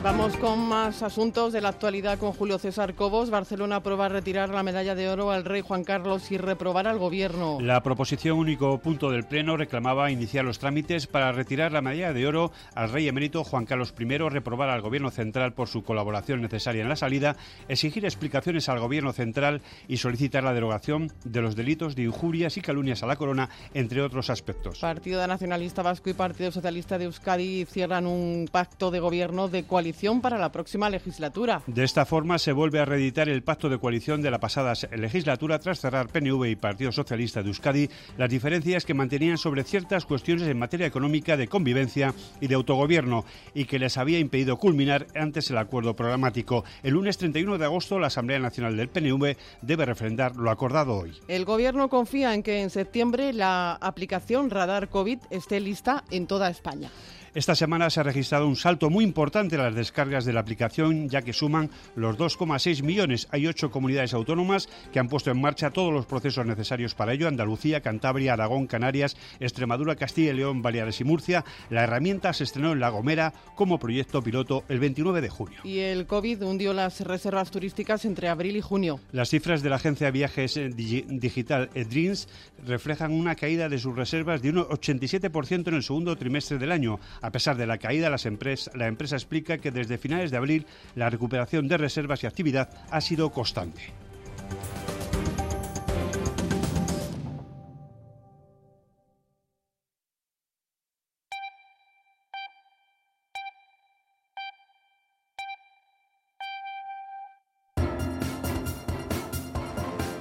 [0.08, 3.30] Vamos con más asuntos de la actualidad con Julio César Cobos.
[3.30, 7.58] Barcelona aprueba retirar la medalla de oro al rey Juan Carlos y reprobar al gobierno.
[7.60, 12.26] La proposición único punto del Pleno reclamaba iniciar los trámites para retirar la medalla de
[12.26, 16.84] oro al rey emérito Juan Carlos I, reprobar al gobierno central por su colaboración necesaria
[16.84, 17.36] en la salida,
[17.68, 22.62] exigir explicaciones al gobierno central y solicitar la derogación de los delitos de injurias y
[22.62, 24.80] calumnias a la corona, entre otros aspectos.
[24.80, 29.97] Partido Nacionalista Vasco y Partido Socialista de Euskadi cierran un pacto de gobierno de coalición
[29.98, 31.64] coalición para la próxima legislatura.
[31.66, 35.58] De esta forma se vuelve a reeditar el pacto de coalición de la pasada legislatura
[35.58, 40.48] tras cerrar PNV y Partido Socialista de Euskadi las diferencias que mantenían sobre ciertas cuestiones
[40.48, 45.50] en materia económica, de convivencia y de autogobierno y que les había impedido culminar antes
[45.50, 46.64] el acuerdo programático.
[46.84, 51.14] El lunes 31 de agosto la Asamblea Nacional del PNV debe refrendar lo acordado hoy.
[51.28, 56.52] El Gobierno confía en que en septiembre la aplicación Radar COVID esté lista en toda
[56.52, 56.92] España.
[57.38, 61.08] Esta semana se ha registrado un salto muy importante en las descargas de la aplicación,
[61.08, 63.28] ya que suman los 2,6 millones.
[63.30, 67.28] Hay ocho comunidades autónomas que han puesto en marcha todos los procesos necesarios para ello.
[67.28, 71.46] Andalucía, Cantabria, Aragón, Canarias, Extremadura, Castilla y León, Baleares y Murcia.
[71.70, 75.60] La herramienta se estrenó en La Gomera como proyecto piloto el 29 de junio.
[75.64, 79.00] Y el COVID hundió las reservas turísticas entre abril y junio.
[79.12, 82.30] Las cifras de la agencia de viajes digital Edreams
[82.66, 87.00] reflejan una caída de sus reservas de un 87% en el segundo trimestre del año.
[87.28, 91.68] A pesar de la caída, la empresa explica que desde finales de abril la recuperación
[91.68, 93.92] de reservas y actividad ha sido constante.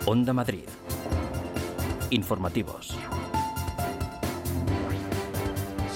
[0.06, 0.64] Onda Madrid.
[2.10, 2.96] Informativos.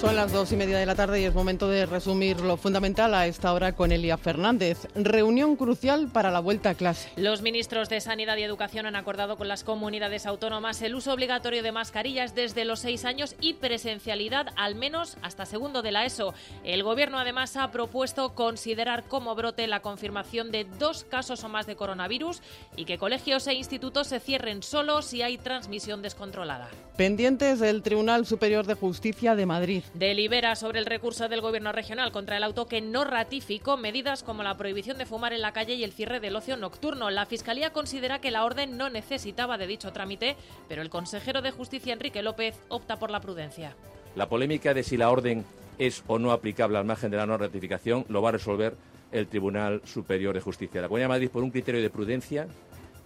[0.01, 3.13] Son las dos y media de la tarde y es momento de resumir lo fundamental
[3.13, 4.87] a esta hora con Elia Fernández.
[4.95, 7.11] Reunión crucial para la vuelta a clase.
[7.17, 11.61] Los ministros de Sanidad y Educación han acordado con las comunidades autónomas el uso obligatorio
[11.61, 16.33] de mascarillas desde los seis años y presencialidad al menos hasta segundo de la ESO.
[16.63, 21.67] El Gobierno además ha propuesto considerar como brote la confirmación de dos casos o más
[21.67, 22.41] de coronavirus
[22.75, 26.69] y que colegios e institutos se cierren solo si hay transmisión descontrolada.
[26.97, 32.11] Pendientes del Tribunal Superior de Justicia de Madrid delibera sobre el recurso del Gobierno regional
[32.11, 35.75] contra el auto que no ratificó medidas como la prohibición de fumar en la calle
[35.75, 37.09] y el cierre del ocio nocturno.
[37.09, 40.35] La Fiscalía considera que la orden no necesitaba de dicho trámite,
[40.67, 43.75] pero el consejero de Justicia, Enrique López, opta por la prudencia.
[44.15, 45.45] La polémica de si la orden
[45.77, 48.75] es o no aplicable al margen de la no ratificación lo va a resolver
[49.11, 50.81] el Tribunal Superior de Justicia.
[50.81, 52.47] La Comunidad de Madrid, por un criterio de prudencia,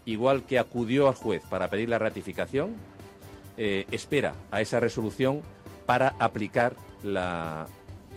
[0.05, 2.75] igual que acudió al juez para pedir la ratificación,
[3.57, 5.41] eh, espera a esa resolución
[5.85, 7.67] para aplicar la,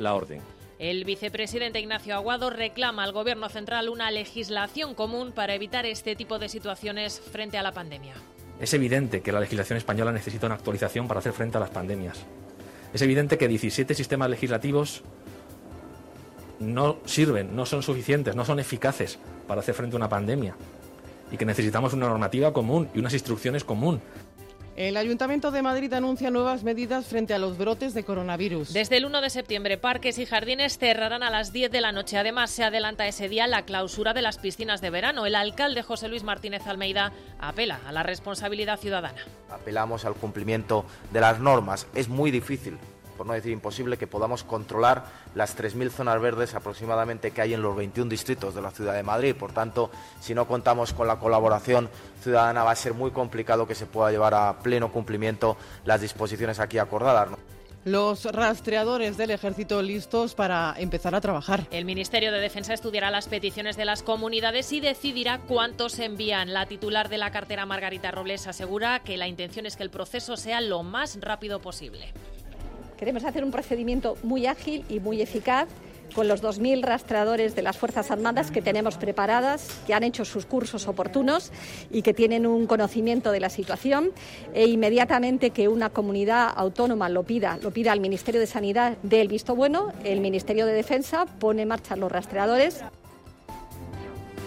[0.00, 0.40] orden.
[0.78, 6.38] El vicepresidente Ignacio Aguado reclama al Gobierno central una legislación común para evitar este tipo
[6.38, 8.14] de situaciones frente a la pandemia.
[8.61, 12.18] Es evidente que la legislación española necesita una actualización para hacer frente a las pandemias.
[12.92, 15.02] Es evidente que 17 sistemas legislativos
[16.59, 20.57] no sirven, no son suficientes, no son eficaces para hacer frente a una pandemia
[21.31, 24.00] y que necesitamos una normativa común y unas instrucciones común
[24.79, 28.73] el Ayuntamiento de Madrid anuncia nuevas medidas frente a los brotes de coronavirus.
[28.73, 32.17] Desde el 1 de septiembre, parques y jardines cerrarán a las 10 de la noche.
[32.17, 35.27] Además, se adelanta ese día la clausura de las piscinas de verano.
[35.27, 39.19] El alcalde José Luis Martínez Almeida apela a la responsabilidad ciudadana.
[39.51, 41.88] Apelamos al cumplimiento de las normas.
[41.97, 42.79] Es muy difícil
[43.18, 45.04] por no decir imposible, que podamos controlar
[45.35, 49.02] las 3.000 zonas verdes aproximadamente que hay en los 21 distritos de la ciudad de
[49.02, 49.35] Madrid.
[49.35, 51.90] Por tanto, si no contamos con la colaboración
[52.22, 56.61] ciudadana, va a ser muy complicado que se pueda llevar a pleno cumplimiento las disposiciones
[56.61, 57.28] aquí acordadas.
[57.85, 61.66] Los rastreadores del ejército listos para empezar a trabajar.
[61.70, 66.52] El Ministerio de Defensa estudiará las peticiones de las comunidades y decidirá cuántos envían.
[66.52, 70.37] La titular de la cartera, Margarita Robles, asegura que la intención es que el proceso
[70.37, 72.12] sea lo más rápido posible.
[72.98, 75.68] Queremos hacer un procedimiento muy ágil y muy eficaz
[76.14, 80.46] con los 2.000 rastreadores de las Fuerzas Armadas que tenemos preparadas, que han hecho sus
[80.46, 81.52] cursos oportunos
[81.92, 84.11] y que tienen un conocimiento de la situación.
[84.52, 89.28] E inmediatamente que una comunidad autónoma lo pida, lo pida al Ministerio de Sanidad del
[89.28, 92.82] visto bueno, el Ministerio de Defensa pone en marcha los rastreadores.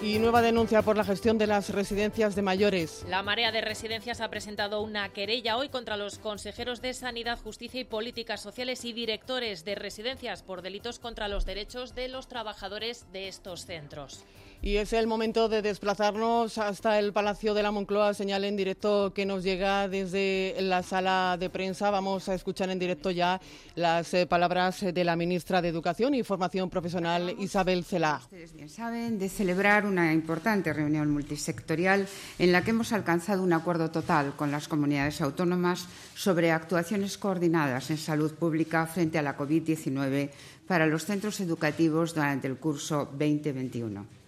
[0.01, 3.05] Y nueva denuncia por la gestión de las residencias de mayores.
[3.07, 7.79] La marea de residencias ha presentado una querella hoy contra los consejeros de Sanidad, Justicia
[7.79, 13.05] y Políticas Sociales y directores de residencias por delitos contra los derechos de los trabajadores
[13.13, 14.25] de estos centros.
[14.63, 19.12] Y es el momento de desplazarnos hasta el Palacio de la Moncloa, señal en directo
[19.12, 21.89] que nos llega desde la sala de prensa.
[21.89, 23.41] Vamos a escuchar en directo ya
[23.74, 28.19] las eh, palabras de la ministra de Educación y Formación Profesional, Isabel Celá.
[28.21, 33.54] Ustedes bien saben de celebrar una importante reunión multisectorial en la que hemos alcanzado un
[33.54, 39.36] acuerdo total con las comunidades autónomas sobre actuaciones coordinadas en salud pública frente a la
[39.36, 40.30] COVID-19
[40.67, 44.20] para los centros educativos durante el curso 2021.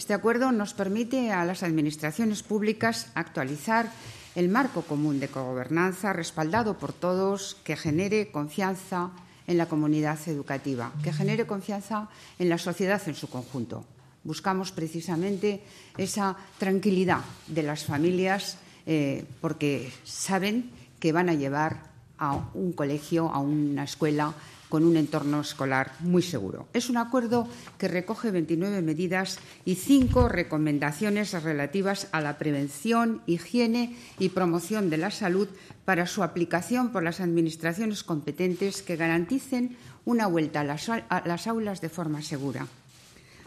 [0.00, 3.92] Este acuerdo nos permite a las administraciones públicas actualizar
[4.34, 9.10] el marco común de cogobernanza respaldado por todos que genere confianza
[9.46, 12.08] en la comunidad educativa, que genere confianza
[12.38, 13.84] en la sociedad en su conjunto.
[14.24, 15.60] Buscamos precisamente
[15.98, 23.28] esa tranquilidad de las familias eh, porque saben que van a llevar a un colegio,
[23.28, 24.32] a una escuela
[24.70, 26.68] con un entorno escolar muy seguro.
[26.72, 33.96] Es un acuerdo que recoge 29 medidas y cinco recomendaciones relativas a la prevención, higiene
[34.18, 35.48] y promoción de la salud
[35.84, 41.88] para su aplicación por las administraciones competentes que garanticen una vuelta a las, aulas de
[41.90, 42.66] forma segura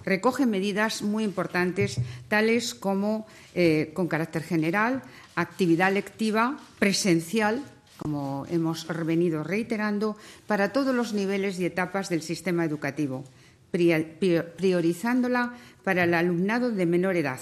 [0.05, 1.95] recoge medidas muy importantes,
[2.27, 5.01] tales como, eh, con carácter general,
[5.35, 7.63] actividad lectiva presencial
[7.97, 10.17] como hemos venido reiterando,
[10.47, 13.23] para todos los niveles y etapas del sistema educativo,
[13.71, 17.39] priorizándola para el alumnado de menor edad,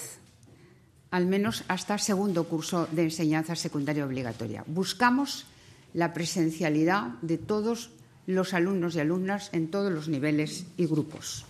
[1.11, 4.63] al menos hasta segundo curso de enseñanza secundaria obligatoria.
[4.67, 5.45] Buscamos
[5.93, 7.91] la presencialidad de todos
[8.27, 11.45] los alumnos y alumnas en todos los niveles y grupos.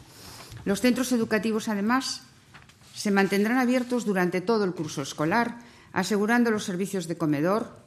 [0.66, 2.24] Los centros educativos, además,
[2.94, 5.60] se mantendrán abiertos durante todo el curso escolar,
[5.94, 7.81] asegurando los servicios de comedor,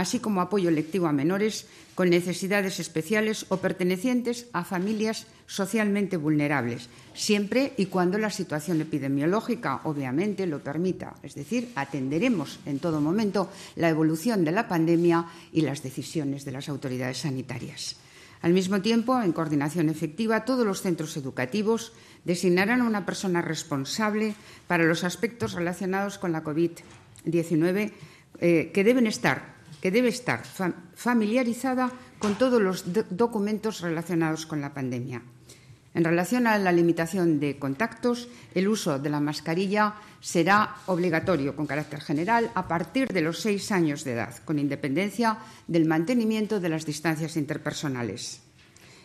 [0.00, 6.88] así como apoyo lectivo a menores con necesidades especiales o pertenecientes a familias socialmente vulnerables,
[7.12, 11.14] siempre y cuando la situación epidemiológica obviamente lo permita.
[11.22, 16.52] Es decir, atenderemos en todo momento la evolución de la pandemia y las decisiones de
[16.52, 17.96] las autoridades sanitarias.
[18.40, 21.92] Al mismo tiempo, en coordinación efectiva, todos los centros educativos
[22.24, 24.34] designarán a una persona responsable
[24.66, 27.92] para los aspectos relacionados con la COVID-19
[28.40, 30.42] eh, que deben estar que debe estar
[30.94, 35.22] familiarizada con todos los documentos relacionados con la pandemia.
[35.92, 41.66] En relación a la limitación de contactos, el uso de la mascarilla será obligatorio con
[41.66, 46.68] carácter general a partir de los seis años de edad, con independencia del mantenimiento de
[46.68, 48.40] las distancias interpersonales.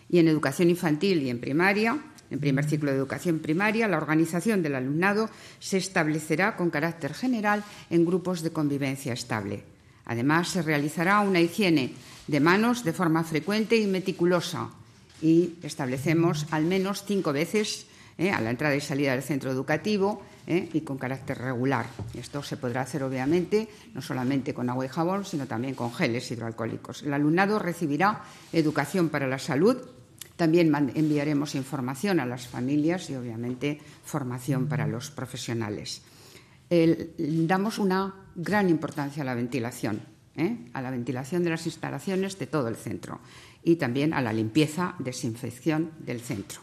[0.09, 1.97] Y en educación infantil y en primaria,
[2.29, 7.63] en primer ciclo de educación primaria, la organización del alumnado se establecerá con carácter general
[7.89, 9.74] en grupos de convivencia estable.
[10.05, 11.93] Además, se realizará una higiene
[12.27, 14.69] de manos de forma frecuente y meticulosa
[15.21, 17.87] y establecemos al menos cinco veces
[18.17, 21.87] eh, a la entrada y salida del centro educativo eh, y con carácter regular.
[22.13, 26.29] Esto se podrá hacer, obviamente, no solamente con agua y jabón, sino también con geles
[26.31, 27.03] hidroalcohólicos.
[27.03, 29.77] El alumnado recibirá educación para la salud.
[30.35, 36.01] También enviaremos información a las familias y, obviamente, formación para los profesionales
[37.17, 40.01] damos una gran importancia a la ventilación,
[40.35, 40.57] ¿eh?
[40.73, 43.19] a la ventilación de las instalaciones de todo el centro
[43.63, 46.61] y también a la limpieza, desinfección del centro.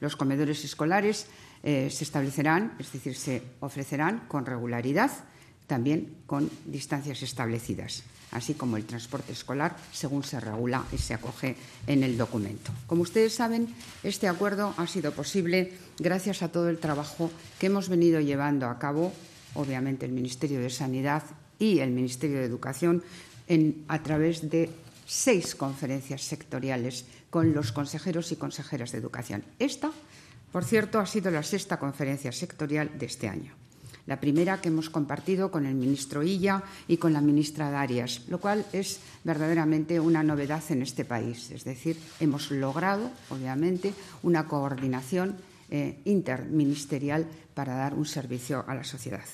[0.00, 1.26] Los comedores escolares
[1.62, 5.10] eh, se establecerán, es decir, se ofrecerán con regularidad,
[5.66, 11.56] también con distancias establecidas, así como el transporte escolar según se regula y se acoge
[11.86, 12.70] en el documento.
[12.86, 17.88] Como ustedes saben, este acuerdo ha sido posible gracias a todo el trabajo que hemos
[17.88, 19.12] venido llevando a cabo
[19.54, 21.22] obviamente el Ministerio de Sanidad
[21.58, 23.02] y el Ministerio de Educación
[23.88, 24.70] a través de
[25.06, 29.44] seis conferencias sectoriales con los consejeros y consejeras de educación.
[29.58, 29.90] Esta,
[30.52, 33.52] por cierto, ha sido la sexta conferencia sectorial de este año.
[34.06, 38.38] La primera que hemos compartido con el ministro Illa y con la ministra Darias, lo
[38.38, 41.50] cual es verdaderamente una novedad en este país.
[41.50, 45.36] Es decir, hemos logrado, obviamente, una coordinación
[45.70, 49.24] eh, interministerial para dar un servicio a la sociedad.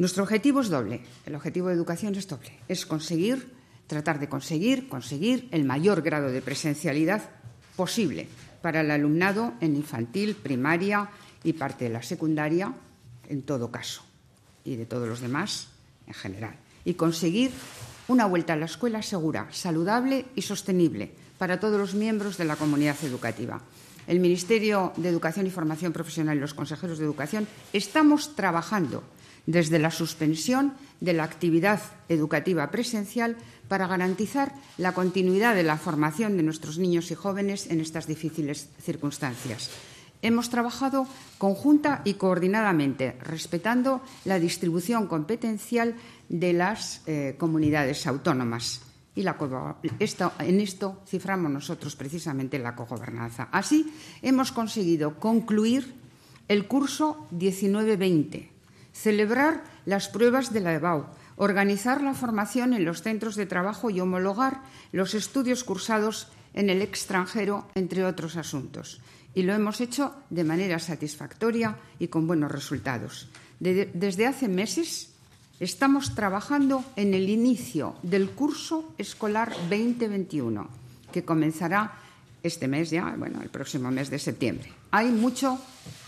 [0.00, 1.02] Nuestro objetivo es doble.
[1.26, 2.58] El objetivo de educación es doble.
[2.68, 3.52] Es conseguir,
[3.86, 7.28] tratar de conseguir, conseguir el mayor grado de presencialidad
[7.76, 8.26] posible
[8.62, 11.10] para el alumnado en infantil, primaria
[11.44, 12.72] y parte de la secundaria,
[13.28, 14.02] en todo caso,
[14.64, 15.68] y de todos los demás
[16.06, 16.54] en general.
[16.86, 17.50] Y conseguir
[18.08, 22.56] una vuelta a la escuela segura, saludable y sostenible para todos los miembros de la
[22.56, 23.60] comunidad educativa.
[24.06, 29.04] El Ministerio de Educación y Formación Profesional y los consejeros de educación estamos trabajando
[29.46, 33.36] desde la suspensión de la actividad educativa presencial
[33.68, 38.68] para garantizar la continuidad de la formación de nuestros niños y jóvenes en estas difíciles
[38.82, 39.70] circunstancias.
[40.22, 41.06] Hemos trabajado
[41.38, 45.94] conjunta y coordinadamente, respetando la distribución competencial
[46.28, 48.82] de las eh, comunidades autónomas.
[49.14, 53.48] Y en esto ciframos nosotros precisamente la cogobernanza.
[53.50, 55.94] Así, hemos conseguido concluir
[56.48, 58.59] el curso 19-20
[58.92, 64.00] celebrar las pruebas de la EBAU, organizar la formación en los centros de trabajo y
[64.00, 64.62] homologar
[64.92, 69.00] los estudios cursados en el extranjero, entre otros asuntos.
[69.34, 73.28] Y lo hemos hecho de manera satisfactoria y con buenos resultados.
[73.60, 75.12] desde hace meses
[75.60, 80.80] estamos trabajando en el inicio del curso escolar 2021
[81.12, 81.92] que comenzará
[82.42, 84.72] este mes ya, bueno, el próximo mes de septiembre.
[84.90, 85.58] Hay mucho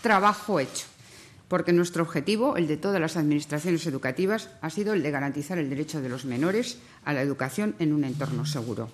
[0.01, 0.85] trabajo hecho,
[1.53, 5.69] porque nuestro objetivo, el de todas las administraciones educativas, ha sido el de garantizar el
[5.69, 8.89] derecho de los menores a la educación en un entorno seguro.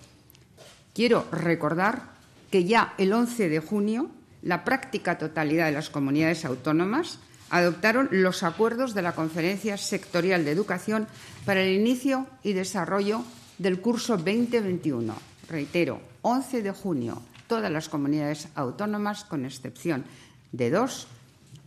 [0.94, 2.10] Quiero recordar
[2.52, 8.44] que ya el 11 de junio la práctica totalidad de las comunidades autónomas adoptaron los
[8.44, 11.08] acuerdos de la Conferencia Sectorial de Educación
[11.46, 13.24] para el inicio y desarrollo
[13.58, 15.16] del curso 2021.
[15.48, 20.04] Reitero, 11 de junio, todas las comunidades autónomas, con excepción
[20.52, 21.08] de dos,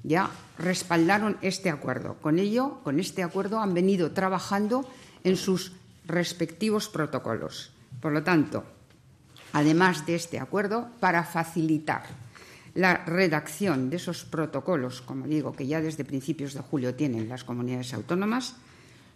[0.02, 2.14] ya respaldaron este acuerdo.
[2.20, 4.88] Con ello, con este acuerdo, han venido trabajando
[5.24, 5.72] en sus
[6.06, 7.72] respectivos protocolos.
[8.00, 8.64] Por lo tanto,
[9.52, 12.02] además de este acuerdo, para facilitar
[12.74, 17.44] la redacción de esos protocolos, como digo, que ya desde principios de julio tienen las
[17.44, 18.56] comunidades autónomas,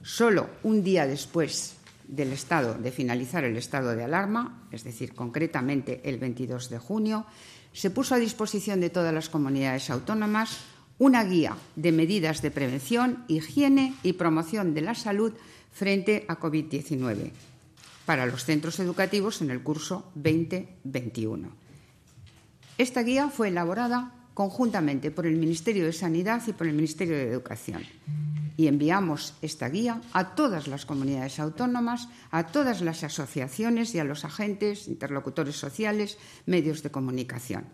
[0.03, 1.77] solo un día después
[2.07, 7.27] del estado de finalizar el estado de alarma, es decir, concretamente el 22 de junio,
[7.73, 10.61] se puso a disposición de todas las comunidades autónomas
[10.99, 15.33] una guía de medidas de prevención, higiene y promoción de la salud
[15.73, 17.33] frente a COVID-19
[18.07, 21.49] para los centros educativos en el curso 2021.
[22.79, 27.29] Esta guía fue elaborada conjuntamente por el Ministerio de Sanidad y por el Ministerio de
[27.29, 27.83] Educación.
[28.57, 34.05] Y enviamos esta guía a todas las comunidades autónomas, a todas las asociaciones y a
[34.05, 36.17] los agentes, interlocutores sociales,
[36.47, 37.65] medios de comunicación.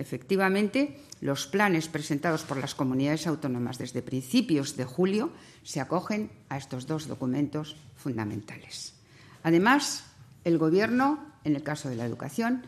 [0.00, 5.28] Efectivamente, los planes presentados por las comunidades autónomas desde principios de julio
[5.62, 8.94] se acogen a estos dos documentos fundamentales.
[9.42, 10.04] Además,
[10.44, 12.62] el Gobierno, en el caso de la educación,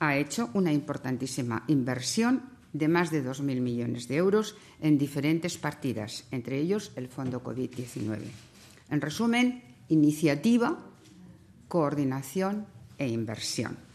[0.00, 6.24] ha hecho una importantísima inversión de más de 2.000 millones de euros en diferentes partidas,
[6.30, 8.16] entre ellos el Fondo COVID-19.
[8.88, 10.78] En resumen, iniciativa,
[11.68, 12.64] coordinación
[12.96, 13.87] e inversión.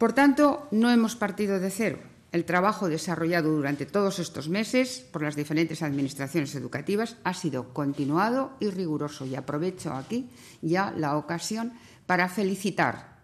[0.00, 1.98] Por tanto, no hemos partido de cero.
[2.32, 8.56] El trabajo desarrollado durante todos estos meses por las diferentes administraciones educativas ha sido continuado
[8.60, 9.26] y riguroso.
[9.26, 10.30] Y aprovecho aquí
[10.62, 11.74] ya la ocasión
[12.06, 13.20] para felicitar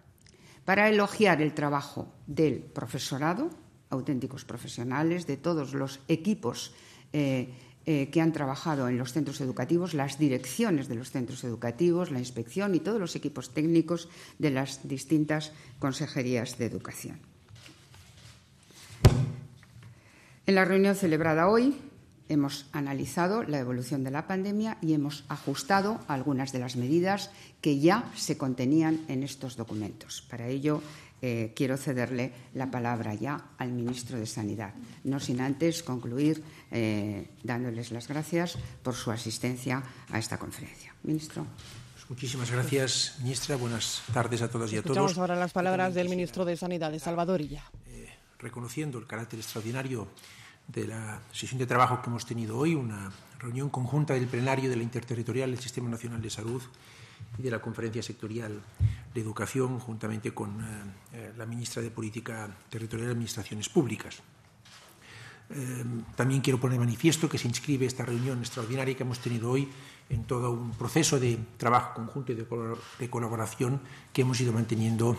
[0.66, 3.48] para elogiar el trabajo del profesorado,
[3.88, 6.74] auténticos profesionales, de todos los equipos
[7.14, 7.54] eh,
[7.87, 12.18] eh, que han trabajado en los centros educativos, las direcciones de los centros educativos, la
[12.18, 14.09] inspección y todos los equipos técnicos
[14.39, 17.20] de las distintas consejerías de educación.
[20.47, 21.76] En la reunión celebrada hoy,
[22.28, 27.30] hemos analizado la evolución de la pandemia y hemos ajustado algunas de las medidas
[27.61, 30.26] que ya se contenían en estos documentos.
[30.28, 30.82] Para ello,
[31.22, 37.28] eh, quiero cederle la palabra ya al ministro de Sanidad, no sin antes concluir eh,
[37.42, 40.94] dándoles las gracias por su asistencia a esta conferencia.
[41.02, 41.46] Ministro.
[41.94, 43.56] Pues muchísimas gracias, ministra.
[43.56, 44.96] Buenas tardes a todas y a todos.
[44.96, 47.64] Escuchamos ahora las palabras del ministro de Sanidad, de Salvador Illa.
[47.86, 50.08] Eh, reconociendo el carácter extraordinario
[50.68, 54.76] de la sesión de trabajo que hemos tenido hoy, una reunión conjunta del plenario de
[54.76, 56.62] la Interterritorial del Sistema Nacional de Salud
[57.38, 58.60] y de la Conferencia Sectorial
[59.14, 60.64] de Educación, juntamente con eh,
[61.12, 64.22] eh, la ministra de Política Territorial y Administraciones Públicas.
[65.50, 65.84] Eh,
[66.16, 69.68] también quiero poner manifiesto que se inscribe esta reunión extraordinaria que hemos tenido hoy
[70.10, 73.80] en todo un proceso de trabajo conjunto y de colaboración
[74.12, 75.16] que hemos ido manteniendo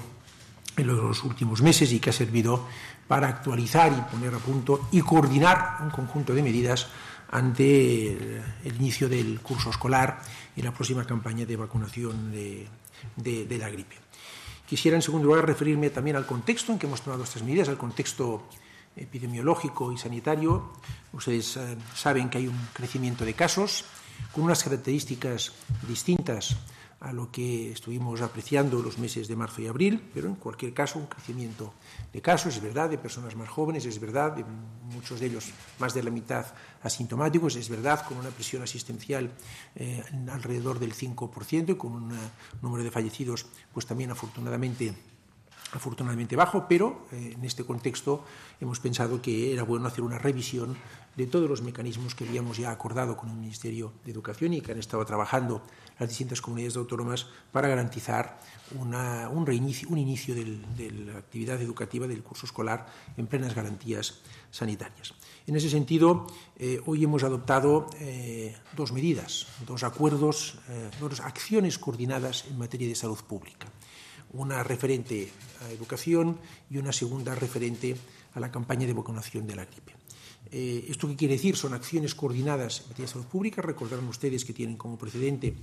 [0.77, 2.65] en los últimos meses y que ha servido
[3.07, 6.87] para actualizar y poner a punto y coordinar un conjunto de medidas
[7.29, 8.11] ante
[8.63, 10.21] el, inicio del curso escolar
[10.55, 13.95] y la próxima campaña de vacunación de, la gripe.
[14.65, 17.77] Quisiera, en segundo lugar, referirme también al contexto en que hemos tomado estas medidas, al
[17.77, 18.47] contexto
[18.95, 20.73] epidemiológico y sanitario.
[21.13, 23.85] Ustedes eh, saben que hay un crecimiento de casos
[24.33, 25.53] con unas características
[25.87, 26.57] distintas
[26.99, 30.97] a lo que estuvimos apreciando los meses de marzo y abril, pero en cualquier caso
[30.97, 31.73] un crecimiento
[32.11, 34.43] de casos, es verdad, de personas más jóvenes, es verdad, de
[34.93, 36.45] muchos de ellos más de la mitad
[36.81, 39.31] asintomáticos, es verdad, con una presión asistencial
[39.75, 42.17] eh, alrededor del 5% y con un eh,
[42.61, 44.95] número de fallecidos pues también afortunadamente
[45.73, 48.23] afortunadamente bajo, pero eh, en este contexto
[48.61, 50.77] hemos pensado que era bueno hacer una revisión
[51.15, 54.71] de todos los mecanismos que habíamos ya acordado con el Ministerio de Educación y que
[54.71, 55.61] han estado trabajando
[55.99, 58.39] las distintas comunidades autónomas para garantizar
[58.75, 64.19] un, reinicio, un inicio de la actividad educativa del curso escolar en plenas garantías
[64.51, 65.13] sanitarias.
[65.45, 66.27] En ese sentido,
[66.57, 70.59] eh, hoy hemos adoptado eh, dos medidas, dos acuerdos,
[70.99, 73.67] dos acciones coordinadas en materia de salud pública
[74.33, 75.31] una referente
[75.61, 76.39] a educación
[76.69, 77.95] y una segunda referente
[78.33, 79.96] a la campaña de vacunación de la gripe.
[80.51, 81.55] Eh, ¿Esto qué quiere decir?
[81.55, 83.61] Son acciones coordinadas en materia de salud pública.
[83.61, 85.55] Recordarán ustedes que tienen como precedente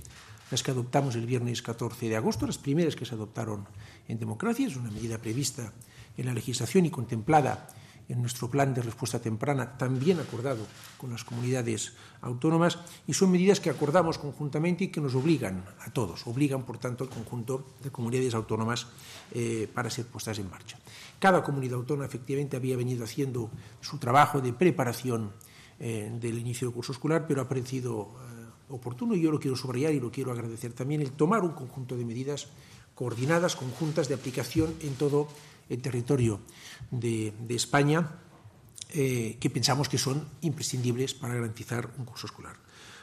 [0.51, 3.65] las que adoptamos el viernes 14 de agosto, las primeras que se adoptaron
[4.07, 4.67] en democracia.
[4.67, 5.73] Es una medida prevista
[6.17, 7.67] en la legislación y contemplada
[8.07, 10.65] en nuestro plan de respuesta temprana, también acordado
[10.97, 15.91] con las comunidades autónomas, y son medidas que acordamos conjuntamente y que nos obligan a
[15.91, 18.87] todos, obligan, por tanto, al conjunto de comunidades autónomas
[19.31, 20.77] eh, para ser puestas en marcha.
[21.19, 23.49] Cada comunidad autónoma, efectivamente, había venido haciendo
[23.81, 25.31] su trabajo de preparación
[25.79, 29.55] eh, del inicio del curso escolar, pero ha parecido eh, oportuno, y yo lo quiero
[29.55, 32.47] subrayar y lo quiero agradecer también, el tomar un conjunto de medidas
[32.95, 35.27] coordinadas, conjuntas, de aplicación en todo
[35.69, 36.41] el territorio
[36.91, 38.19] de, España,
[38.89, 42.55] eh, que pensamos que son imprescindibles para garantizar un curso escolar.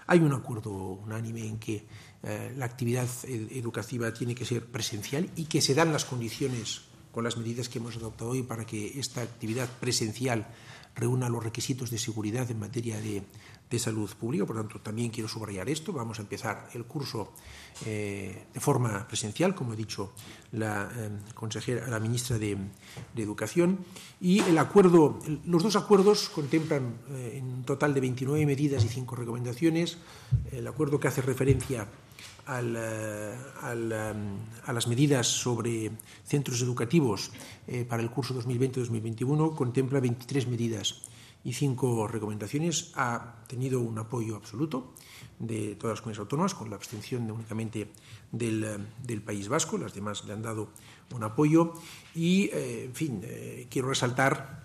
[0.07, 1.87] Hay un acuerdo unánime en que
[2.23, 6.83] eh, la actividad ed educativa tiene que ser presencial y que se dan las condiciones
[7.13, 10.47] con las medidas que hemos adoptado hoy para que esta actividad presencial
[10.95, 13.23] reúna los requisitos de seguridad en materia de,
[13.73, 14.45] de salud pública.
[14.47, 15.93] Por tanto, también quiero subrayar esto.
[15.93, 17.33] Vamos a empezar el curso
[17.87, 20.13] eh, de forma presencial, como ha dicho
[20.53, 22.57] la eh, consejera, la ministra de,
[23.17, 23.79] Educación.
[24.21, 28.89] Y el acuerdo, los dos acuerdos contemplan eh, en un total de 29 medidas y
[28.89, 29.99] 5 recomendaciones.
[30.51, 31.87] El acuerdo que hace referencia
[32.45, 32.61] a
[34.73, 35.93] las medidas sobre
[36.25, 37.31] centros educativos
[37.89, 41.03] para el curso 2020-2021 contempla 23 medidas
[41.45, 42.93] y cinco recomendaciones.
[42.95, 44.95] Ha tenido un apoyo absoluto
[45.39, 47.89] de todas las comunidades autónomas, con la abstención únicamente
[48.31, 49.79] del, País Vasco.
[49.79, 50.69] Las demás le han dado
[51.15, 51.75] un apoyo.
[52.15, 54.63] Y, eh, en fin, eh, quiero resaltar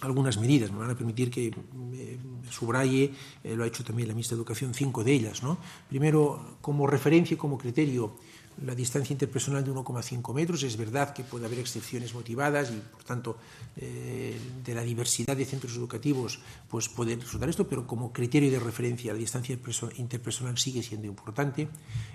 [0.00, 0.70] algunas medidas.
[0.70, 2.18] Me van a permitir que eh,
[2.50, 3.12] subraye,
[3.44, 5.42] lo ha hecho también la ministra de Educación, cinco de ellas.
[5.42, 5.58] ¿no?
[5.88, 8.16] Primero, como referencia y como criterio,
[8.64, 10.62] la distancia interpersonal de 1,5 metros.
[10.62, 13.36] Es verdad que puede haber excepciones motivadas y, por tanto,
[13.76, 16.38] eh, de la diversidad de centros educativos
[16.68, 19.58] pues puede resultar esto, pero como criterio de referencia la distancia
[19.96, 21.68] interpersonal sigue siendo importante.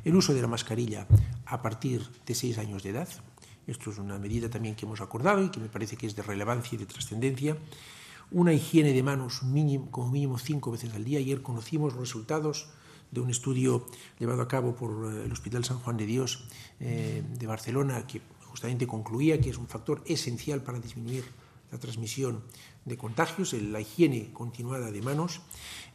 [0.04, 1.08] El uso de la mascarilla
[1.46, 3.10] a partir de seis años de edad.
[3.66, 6.24] Esto es una medida también que hemos acordado y que me parece que es de
[6.24, 7.58] relevancia y de trascendencia.
[8.32, 11.20] Una higiene de manos mínimo, como mínimo cinco veces al día.
[11.20, 12.70] Ayer conocimos los resultados
[13.12, 13.86] de un estudio
[14.20, 16.48] llevado a cabo por eh, el Hospital San Juan de Dios
[16.80, 21.26] eh, de Barcelona que justamente concluía que es un factor esencial para disminuir
[21.72, 22.44] la transmisión
[22.86, 25.42] de contagios, la higiene continuada de manos,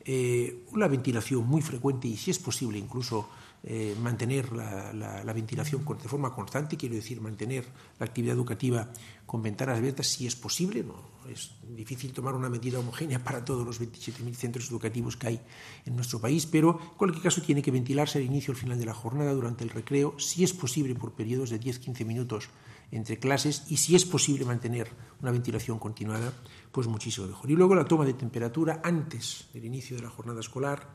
[0.05, 3.29] eh, una ventilación muy frecuente y, si es posible, incluso
[3.65, 7.65] eh, mantener la, la, la, ventilación de forma constante, quiero decir, mantener
[8.01, 8.91] la actividad educativa
[9.25, 10.83] con ventanas abiertas si es posible.
[10.83, 10.97] No,
[11.31, 15.41] es difícil tomar una medida homogénea para todos los 27.000 centros educativos que hay
[15.87, 18.79] en nuestro país, pero en cualquier caso tiene que ventilarse al inicio y al final
[18.81, 22.49] de la jornada, durante el recreo, si es posible por periodos de 10-15 minutos
[22.91, 24.89] entre clases y si es posible mantener
[25.21, 26.33] una ventilación continuada,
[26.73, 27.51] pues muchísimo mejor.
[27.51, 30.95] Y luego la toma de temperatura antes del inicio de la jornada escolar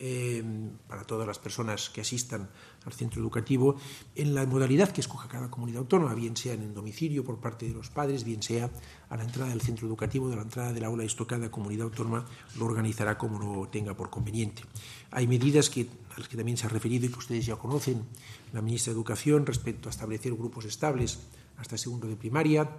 [0.00, 0.44] eh,
[0.86, 2.48] para todas las personas que asistan
[2.84, 3.76] al centro educativo
[4.14, 7.66] en la modalidad que escoja cada comunidad autónoma, bien sea en el domicilio por parte
[7.66, 8.70] de los padres, bien sea
[9.10, 12.24] a la entrada del centro educativo, de la entrada del aula, esto cada comunidad autónoma
[12.58, 14.62] lo organizará como lo tenga por conveniente.
[15.10, 18.04] Hay medidas que, a las que también se ha referido y que ustedes ya conocen,
[18.52, 21.18] la ministra de Educación respecto a establecer grupos estables
[21.56, 22.70] hasta segundo de primaria,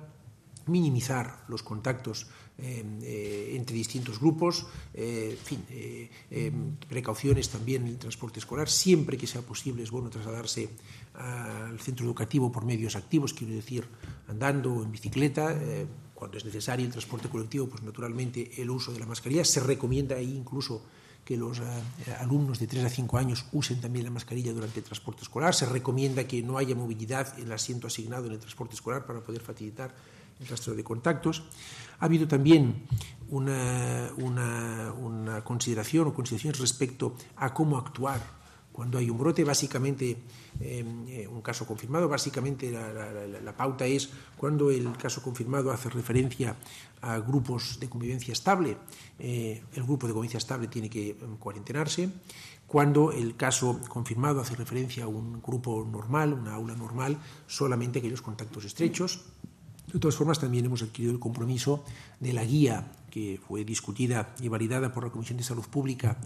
[0.70, 2.28] minimizar los contactos
[2.62, 6.10] eh, eh, entre distintos grupos, eh, fin, eh,
[6.90, 8.68] precauciones también en el transporte escolar.
[8.68, 10.70] Siempre que sea posible es bueno trasladarse
[11.14, 13.88] al centro educativo por medios activos, quiero decir,
[14.28, 15.58] andando o en bicicleta.
[16.14, 19.46] Cuando es necesario el transporte colectivo, pues naturalmente el uso de la mascarilla.
[19.46, 20.84] Se recomienda ahí incluso
[21.24, 21.62] que los
[22.20, 25.56] alumnos de 3 a 5 años usen también la mascarilla durante el transporte escolar.
[25.56, 29.22] Se recomienda que no haya movilidad en el asiento asignado en el transporte escolar para
[29.22, 29.94] poder facilitar
[30.40, 31.44] el rastro de contactos.
[32.00, 32.88] Ha habido también
[33.30, 34.12] una,
[35.44, 38.40] consideración o consideraciones respecto a cómo actuar
[38.72, 40.16] cuando hay un brote, básicamente,
[40.62, 46.56] eh, un caso confirmado, básicamente la, pauta es cuando el caso confirmado hace referencia
[47.02, 48.78] a grupos de convivencia estable,
[49.18, 52.10] eh, el grupo de convivencia estable tiene que cuarentenarse.
[52.68, 57.18] Cuando el caso confirmado hace referencia a un grupo normal, una aula normal,
[57.48, 59.26] solamente aquellos contactos estrechos.
[59.92, 61.84] De todas formas, también hemos adquirido el compromiso
[62.20, 66.18] de la guía que fue discutida y validada por la Comisión de Salud Pública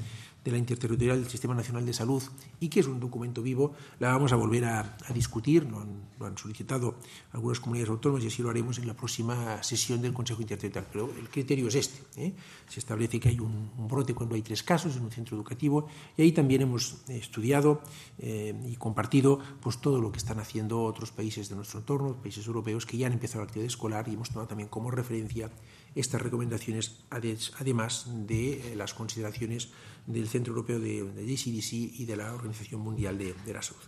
[0.44, 2.22] de la Interterritorial del Sistema Nacional de Salud
[2.60, 5.66] y que es un documento vivo, la vamos a volver a, discutir.
[5.70, 5.80] Lo
[6.28, 6.96] han, solicitado
[7.34, 10.90] algunas comunidades autónomas y así lo haremos en la próxima sesión del Consejo Interterritorial.
[10.92, 12.26] Pero el criterio es este.
[12.26, 12.34] ¿eh?
[12.68, 15.88] Se establece que hay un, un, brote cuando hay tres casos en un centro educativo
[16.18, 17.82] y ahí también hemos estudiado
[18.20, 22.46] eh, y compartido pues, todo lo que están haciendo otros países de nuestro entorno, países
[22.48, 25.50] europeos que ya han empezado la actividad escolar y hemos tomado también como referencia
[25.96, 29.70] estas recomendaciones, además de las consideraciones
[30.08, 33.82] del Centro Europeo de, de y de la Organización Mundial de, de la Salud.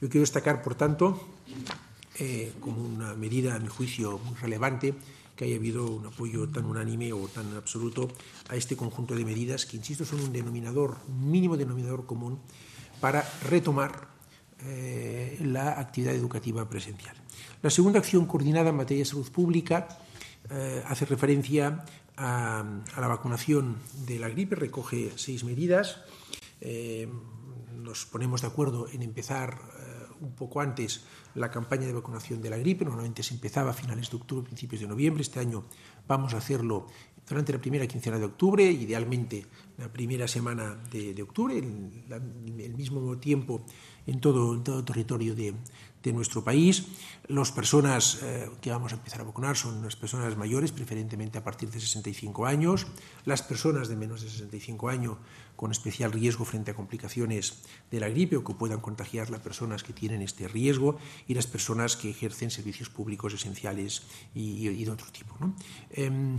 [0.00, 1.20] Yo quiero destacar, por tanto,
[2.18, 4.94] eh, como una medida, a mi juicio, muy relevante,
[5.34, 8.08] que haya habido un apoyo tan unánime o tan absoluto
[8.48, 12.40] a este conjunto de medidas que, insisto, son un denominador, un mínimo denominador común
[13.00, 14.08] para retomar
[14.64, 17.14] eh, la actividad educativa presencial.
[17.62, 19.86] La segunda acción coordinada en materia de salud pública
[20.50, 21.84] eh, hace referencia
[22.16, 22.64] a,
[22.98, 23.76] la vacunación
[24.06, 26.02] de la gripe, recoge seis medidas.
[26.60, 27.08] Eh,
[27.72, 29.58] nos ponemos de acuerdo en empezar
[30.20, 32.84] un poco antes la campaña de vacunación de la gripe.
[32.84, 35.22] Normalmente se empezaba a finales de octubre, principios de noviembre.
[35.22, 35.64] Este año
[36.06, 36.88] vamos a hacerlo
[37.28, 42.16] durante la primera quincena de octubre, idealmente la primera semana de, de octubre, el, la,
[42.16, 43.64] el, mismo tiempo
[44.06, 45.54] en todo, en todo territorio de,
[46.02, 46.86] de nuestro país.
[47.28, 51.44] Las personas eh, que vamos a empezar a vacunar son las personas mayores, preferentemente a
[51.44, 52.86] partir de 65 años,
[53.24, 55.18] las personas de menos de 65 años
[55.56, 59.82] con especial riesgo frente a complicaciones de la gripe o que puedan contagiar las personas
[59.82, 64.02] que tienen este riesgo y las personas que ejercen servicios públicos esenciales
[64.34, 65.36] y, y de otro tipo.
[65.40, 65.54] ¿no?
[65.90, 66.38] Eh,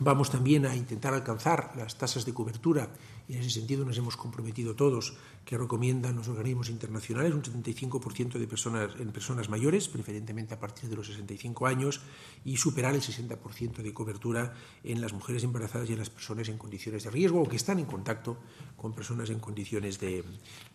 [0.00, 2.90] Vamos también a intentar alcanzar las tasas de cobertura
[3.28, 5.14] y en ese sentido nos hemos comprometido todos
[5.44, 10.90] que recomiendan los organismos internacionales un 75% de personas, en personas mayores, preferentemente a partir
[10.90, 12.00] de los 65 años,
[12.44, 16.58] y superar el 60% de cobertura en las mujeres embarazadas y en las personas en
[16.58, 18.36] condiciones de riesgo o que están en contacto
[18.76, 20.24] con personas en condiciones de,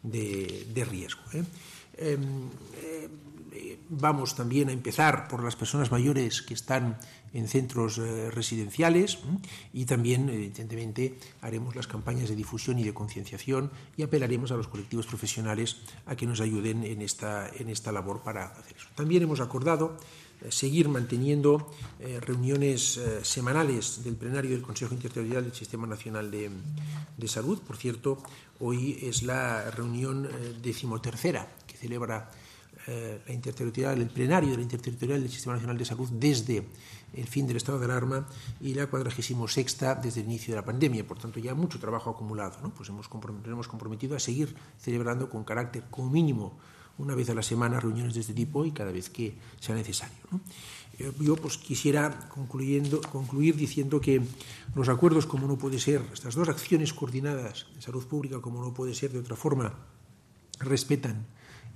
[0.02, 1.22] de, riesgo.
[1.34, 1.44] ¿eh?
[2.02, 2.18] Eh,
[2.82, 3.10] eh,
[3.90, 6.98] vamos también a empezar por las personas mayores que están
[7.34, 9.20] en centros eh, residenciales
[9.74, 14.70] y también, evidentemente, haremos las campañas de difusión y de concienciación y apelaremos a los
[14.70, 18.88] colectivos profesionales a que nos ayuden en esta, en esta labor para hacer eso.
[18.96, 19.98] También hemos acordado
[20.50, 27.28] seguir manteniendo eh, reuniones eh, semanales del plenario del Consejo Interterritorial del Sistema Nacional de,
[27.28, 27.60] Salud.
[27.60, 28.24] Por cierto,
[28.60, 32.32] hoy es la reunión eh, decimotercera que celebra
[32.88, 36.64] eh, la interterritorial, el plenario de la interterritorial del Sistema Nacional de Salud desde
[37.14, 38.28] el fin del estado de alarma
[38.62, 41.06] y la cuadragésimo sexta desde el inicio de la pandemia.
[41.06, 42.58] Por tanto, ya mucho trabajo acumulado.
[42.64, 42.74] ¿no?
[42.74, 46.58] Pues hemos comprometido, hemos comprometido a seguir celebrando con carácter, como mínimo,
[47.00, 50.18] una vez a la semana reuniones de este tipo y cada vez que sea necesario.
[50.32, 50.40] ¿no?
[51.22, 54.22] Yo pues, quisiera concluyendo, concluir diciendo que
[54.76, 58.74] los acuerdos, como no puede ser, estas dos acciones coordinadas de salud pública, como no
[58.74, 59.74] puede ser de otra forma,
[60.60, 61.26] respetan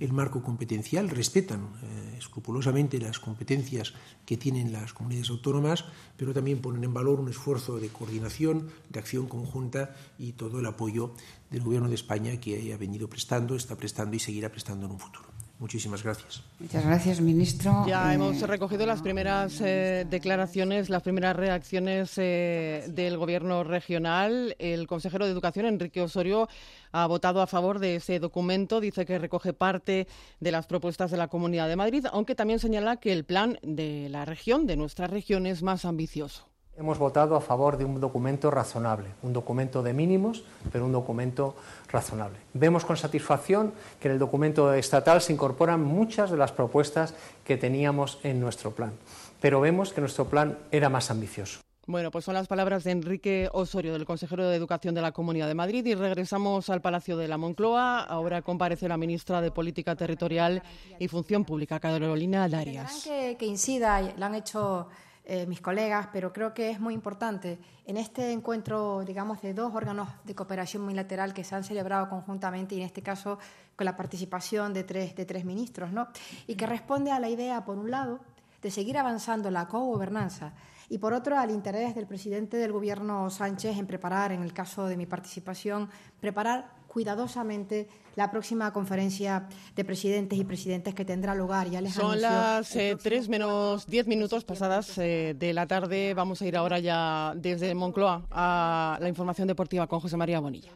[0.00, 3.94] el marco competencial, respetan eh, escrupulosamente las competencias
[4.26, 5.84] que tienen las comunidades autónomas,
[6.16, 10.66] pero también ponen en valor un esfuerzo de coordinación, de acción conjunta y todo el
[10.66, 11.14] apoyo
[11.50, 14.98] del Gobierno de España que ha venido prestando, está prestando y seguirá prestando en un
[14.98, 15.33] futuro.
[15.58, 16.42] Muchísimas gracias.
[16.58, 17.84] Muchas gracias, ministro.
[17.86, 18.14] Ya eh...
[18.16, 24.56] hemos recogido las primeras eh, declaraciones, las primeras reacciones eh, del Gobierno regional.
[24.58, 26.48] El consejero de Educación, Enrique Osorio,
[26.90, 28.80] ha votado a favor de ese documento.
[28.80, 30.08] Dice que recoge parte
[30.40, 34.08] de las propuestas de la Comunidad de Madrid, aunque también señala que el plan de
[34.10, 36.48] la región, de nuestra región, es más ambicioso.
[36.76, 41.54] Hemos votado a favor de un documento razonable, un documento de mínimos, pero un documento
[41.88, 42.36] razonable.
[42.52, 47.14] Vemos con satisfacción que en el documento estatal se incorporan muchas de las propuestas
[47.44, 48.92] que teníamos en nuestro plan,
[49.40, 51.60] pero vemos que nuestro plan era más ambicioso.
[51.86, 55.46] Bueno, pues son las palabras de Enrique Osorio, del consejero de Educación de la Comunidad
[55.46, 58.00] de Madrid, y regresamos al Palacio de la Moncloa.
[58.00, 60.62] Ahora comparece la ministra de Política Territorial
[60.98, 63.04] y Función Pública, Carolina Darias.
[63.04, 64.88] Que, que incida, lo han hecho
[65.26, 69.74] eh, mis colegas, pero creo que es muy importante en este encuentro, digamos, de dos
[69.74, 73.38] órganos de cooperación bilateral que se han celebrado conjuntamente y en este caso
[73.74, 76.08] con la participación de tres, de tres ministros, ¿no?
[76.46, 78.20] Y que responde a la idea, por un lado,
[78.60, 80.52] de seguir avanzando la cogobernanza
[80.88, 84.86] y por otro al interés del presidente del Gobierno Sánchez en preparar, en el caso
[84.86, 85.88] de mi participación,
[86.20, 91.68] preparar cuidadosamente la próxima conferencia de presidentes y presidentes que tendrá lugar.
[91.68, 96.14] Ya les Son las eh, tres menos diez minutos pasadas eh, de la tarde.
[96.14, 100.70] Vamos a ir ahora ya desde Moncloa a la información deportiva con José María Bonilla.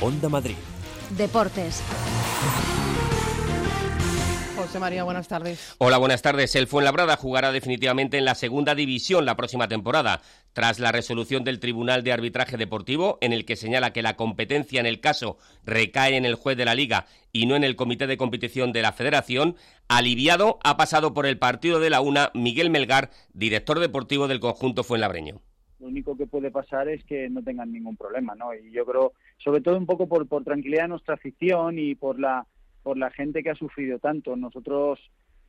[0.00, 0.56] Onda Madrid.
[1.16, 1.82] Deportes.
[4.70, 5.74] José María, buenas tardes.
[5.78, 6.54] Hola, buenas tardes.
[6.54, 10.20] El Fuenlabrada jugará definitivamente en la segunda división la próxima temporada,
[10.52, 14.78] tras la resolución del Tribunal de Arbitraje Deportivo, en el que señala que la competencia
[14.78, 18.06] en el caso recae en el juez de la Liga y no en el Comité
[18.06, 19.56] de Competición de la Federación.
[19.88, 24.84] Aliviado ha pasado por el partido de la UNA Miguel Melgar, director deportivo del conjunto
[24.84, 25.40] Fuenlabreño
[25.80, 28.52] lo único que puede pasar es que no tengan ningún problema, ¿no?
[28.52, 32.20] Y yo creo, sobre todo un poco por, por tranquilidad de nuestra afición y por
[32.20, 32.46] la
[32.90, 34.34] por la gente que ha sufrido tanto.
[34.34, 34.98] Nosotros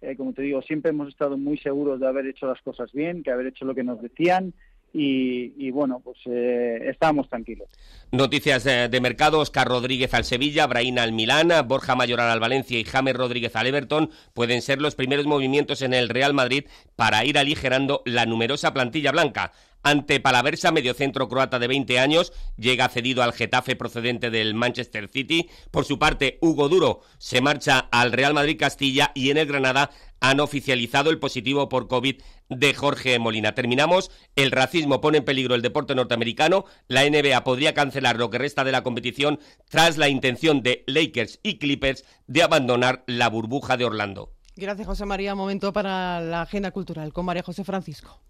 [0.02, 3.22] Eh, como te digo, siempre hemos estado muy seguros de haber hecho las cosas bien,
[3.22, 4.54] que haber hecho lo que nos decían
[4.94, 7.70] y, bueno, pues eh, estábamos tranquilos.
[8.12, 12.84] Noticias de, mercado, Oscar Rodríguez al Sevilla, Braina al Milán, Borja Mayoral al Valencia y
[12.84, 16.66] James Rodríguez al Everton pueden ser los primeros movimientos en el Real Madrid
[16.98, 19.54] para ir aligerando la numerosa plantilla blanca.
[19.84, 25.50] Ante Palaversa, mediocentro croata de 20 años, llega cedido al Getafe procedente del Manchester City.
[25.72, 29.90] Por su parte, Hugo Duro se marcha al Real Madrid Castilla y en el Granada
[30.20, 33.56] han oficializado el positivo por COVID de Jorge Molina.
[33.56, 34.12] Terminamos.
[34.36, 36.66] El racismo pone en peligro el deporte norteamericano.
[36.88, 41.40] La NBA podría cancelar lo que resta de la competición tras la intención de Lakers
[41.42, 44.32] y Clippers de abandonar la burbuja de Orlando.
[44.56, 45.34] Gracias, José María.
[45.34, 48.22] Momento para la agenda cultural con María José Francisco.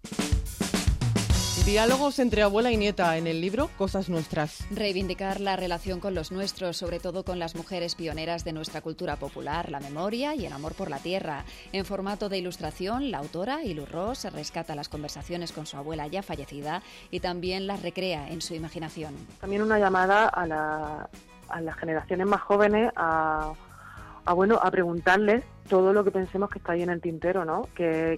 [1.65, 4.65] Diálogos entre abuela y nieta en el libro Cosas Nuestras.
[4.71, 9.17] Reivindicar la relación con los nuestros, sobre todo con las mujeres pioneras de nuestra cultura
[9.17, 11.45] popular, la memoria y el amor por la tierra.
[11.71, 16.23] En formato de ilustración, la autora, Ilu Ross, rescata las conversaciones con su abuela ya
[16.23, 16.81] fallecida
[17.11, 19.13] y también las recrea en su imaginación.
[19.39, 20.47] También una llamada a,
[21.61, 23.53] las generaciones más jóvenes a,
[24.33, 27.69] bueno, a preguntarles todo lo que pensemos que está ahí en el tintero, ¿no?
[27.75, 28.17] que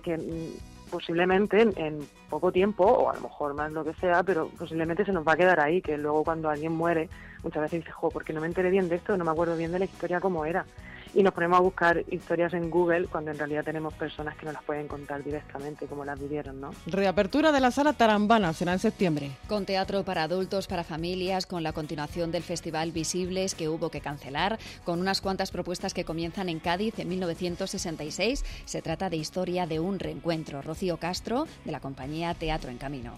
[0.93, 5.11] posiblemente en, poco tiempo, o a lo mejor más lo que sea, pero posiblemente se
[5.11, 7.09] nos va a quedar ahí, que luego cuando alguien muere,
[7.41, 9.71] muchas veces dice, jo, porque no me enteré bien de esto, no me acuerdo bien
[9.71, 10.65] de la historia como era
[11.13, 14.53] y nos ponemos a buscar historias en Google cuando en realidad tenemos personas que nos
[14.55, 16.71] las pueden contar directamente como las vivieron, ¿no?
[16.87, 19.31] Reapertura de la sala Tarambana será en septiembre.
[19.47, 24.01] Con teatro para adultos, para familias, con la continuación del Festival Visibles que hubo que
[24.01, 28.43] cancelar, con unas cuantas propuestas que comienzan en Cádiz en 1966.
[28.65, 30.61] Se trata de historia de un reencuentro.
[30.61, 33.13] Rocío Castro, de la compañía Teatro en Camino.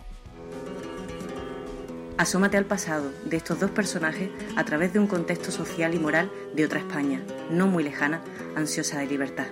[2.18, 6.32] Asómate al pasado de estos dos personajes a través de un contexto social y moral
[6.56, 8.22] de otra España, no muy lejana,
[8.56, 9.48] ansiosa de libertad.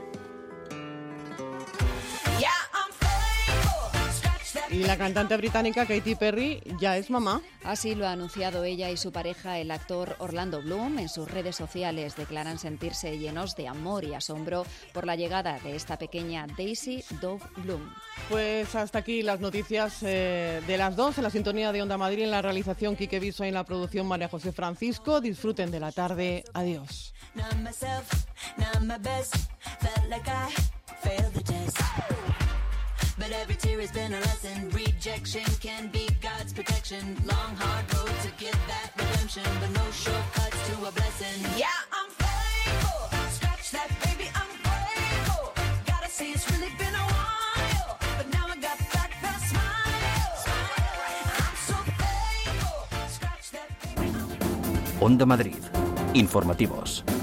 [4.69, 7.41] Y la cantante británica Katy Perry ya es mamá.
[7.63, 10.99] Así lo ha anunciado ella y su pareja, el actor Orlando Bloom.
[10.99, 15.75] En sus redes sociales declaran sentirse llenos de amor y asombro por la llegada de
[15.75, 17.93] esta pequeña Daisy Dove Bloom.
[18.29, 22.23] Pues hasta aquí las noticias eh, de las dos en la sintonía de Onda Madrid,
[22.23, 25.21] en la realización Quique Viso y en la producción María José Francisco.
[25.21, 26.43] Disfruten de la tarde.
[26.53, 27.13] Adiós.
[33.23, 34.69] But every tear has been a lesson.
[34.71, 37.15] Rejection can be God's protection.
[37.23, 41.39] Long, hard road to get that redemption, but no shortcuts to a blessing.
[41.55, 42.99] Yeah, I'm faithful.
[43.31, 45.53] Scratch that, baby, I'm grateful.
[45.87, 50.35] Gotta say, it's really been a while, but now I got back that smile.
[51.47, 52.79] I'm so faithful.
[53.07, 54.11] Scratch that, baby.
[54.99, 55.63] Onda Madrid.
[56.13, 57.22] Informativos.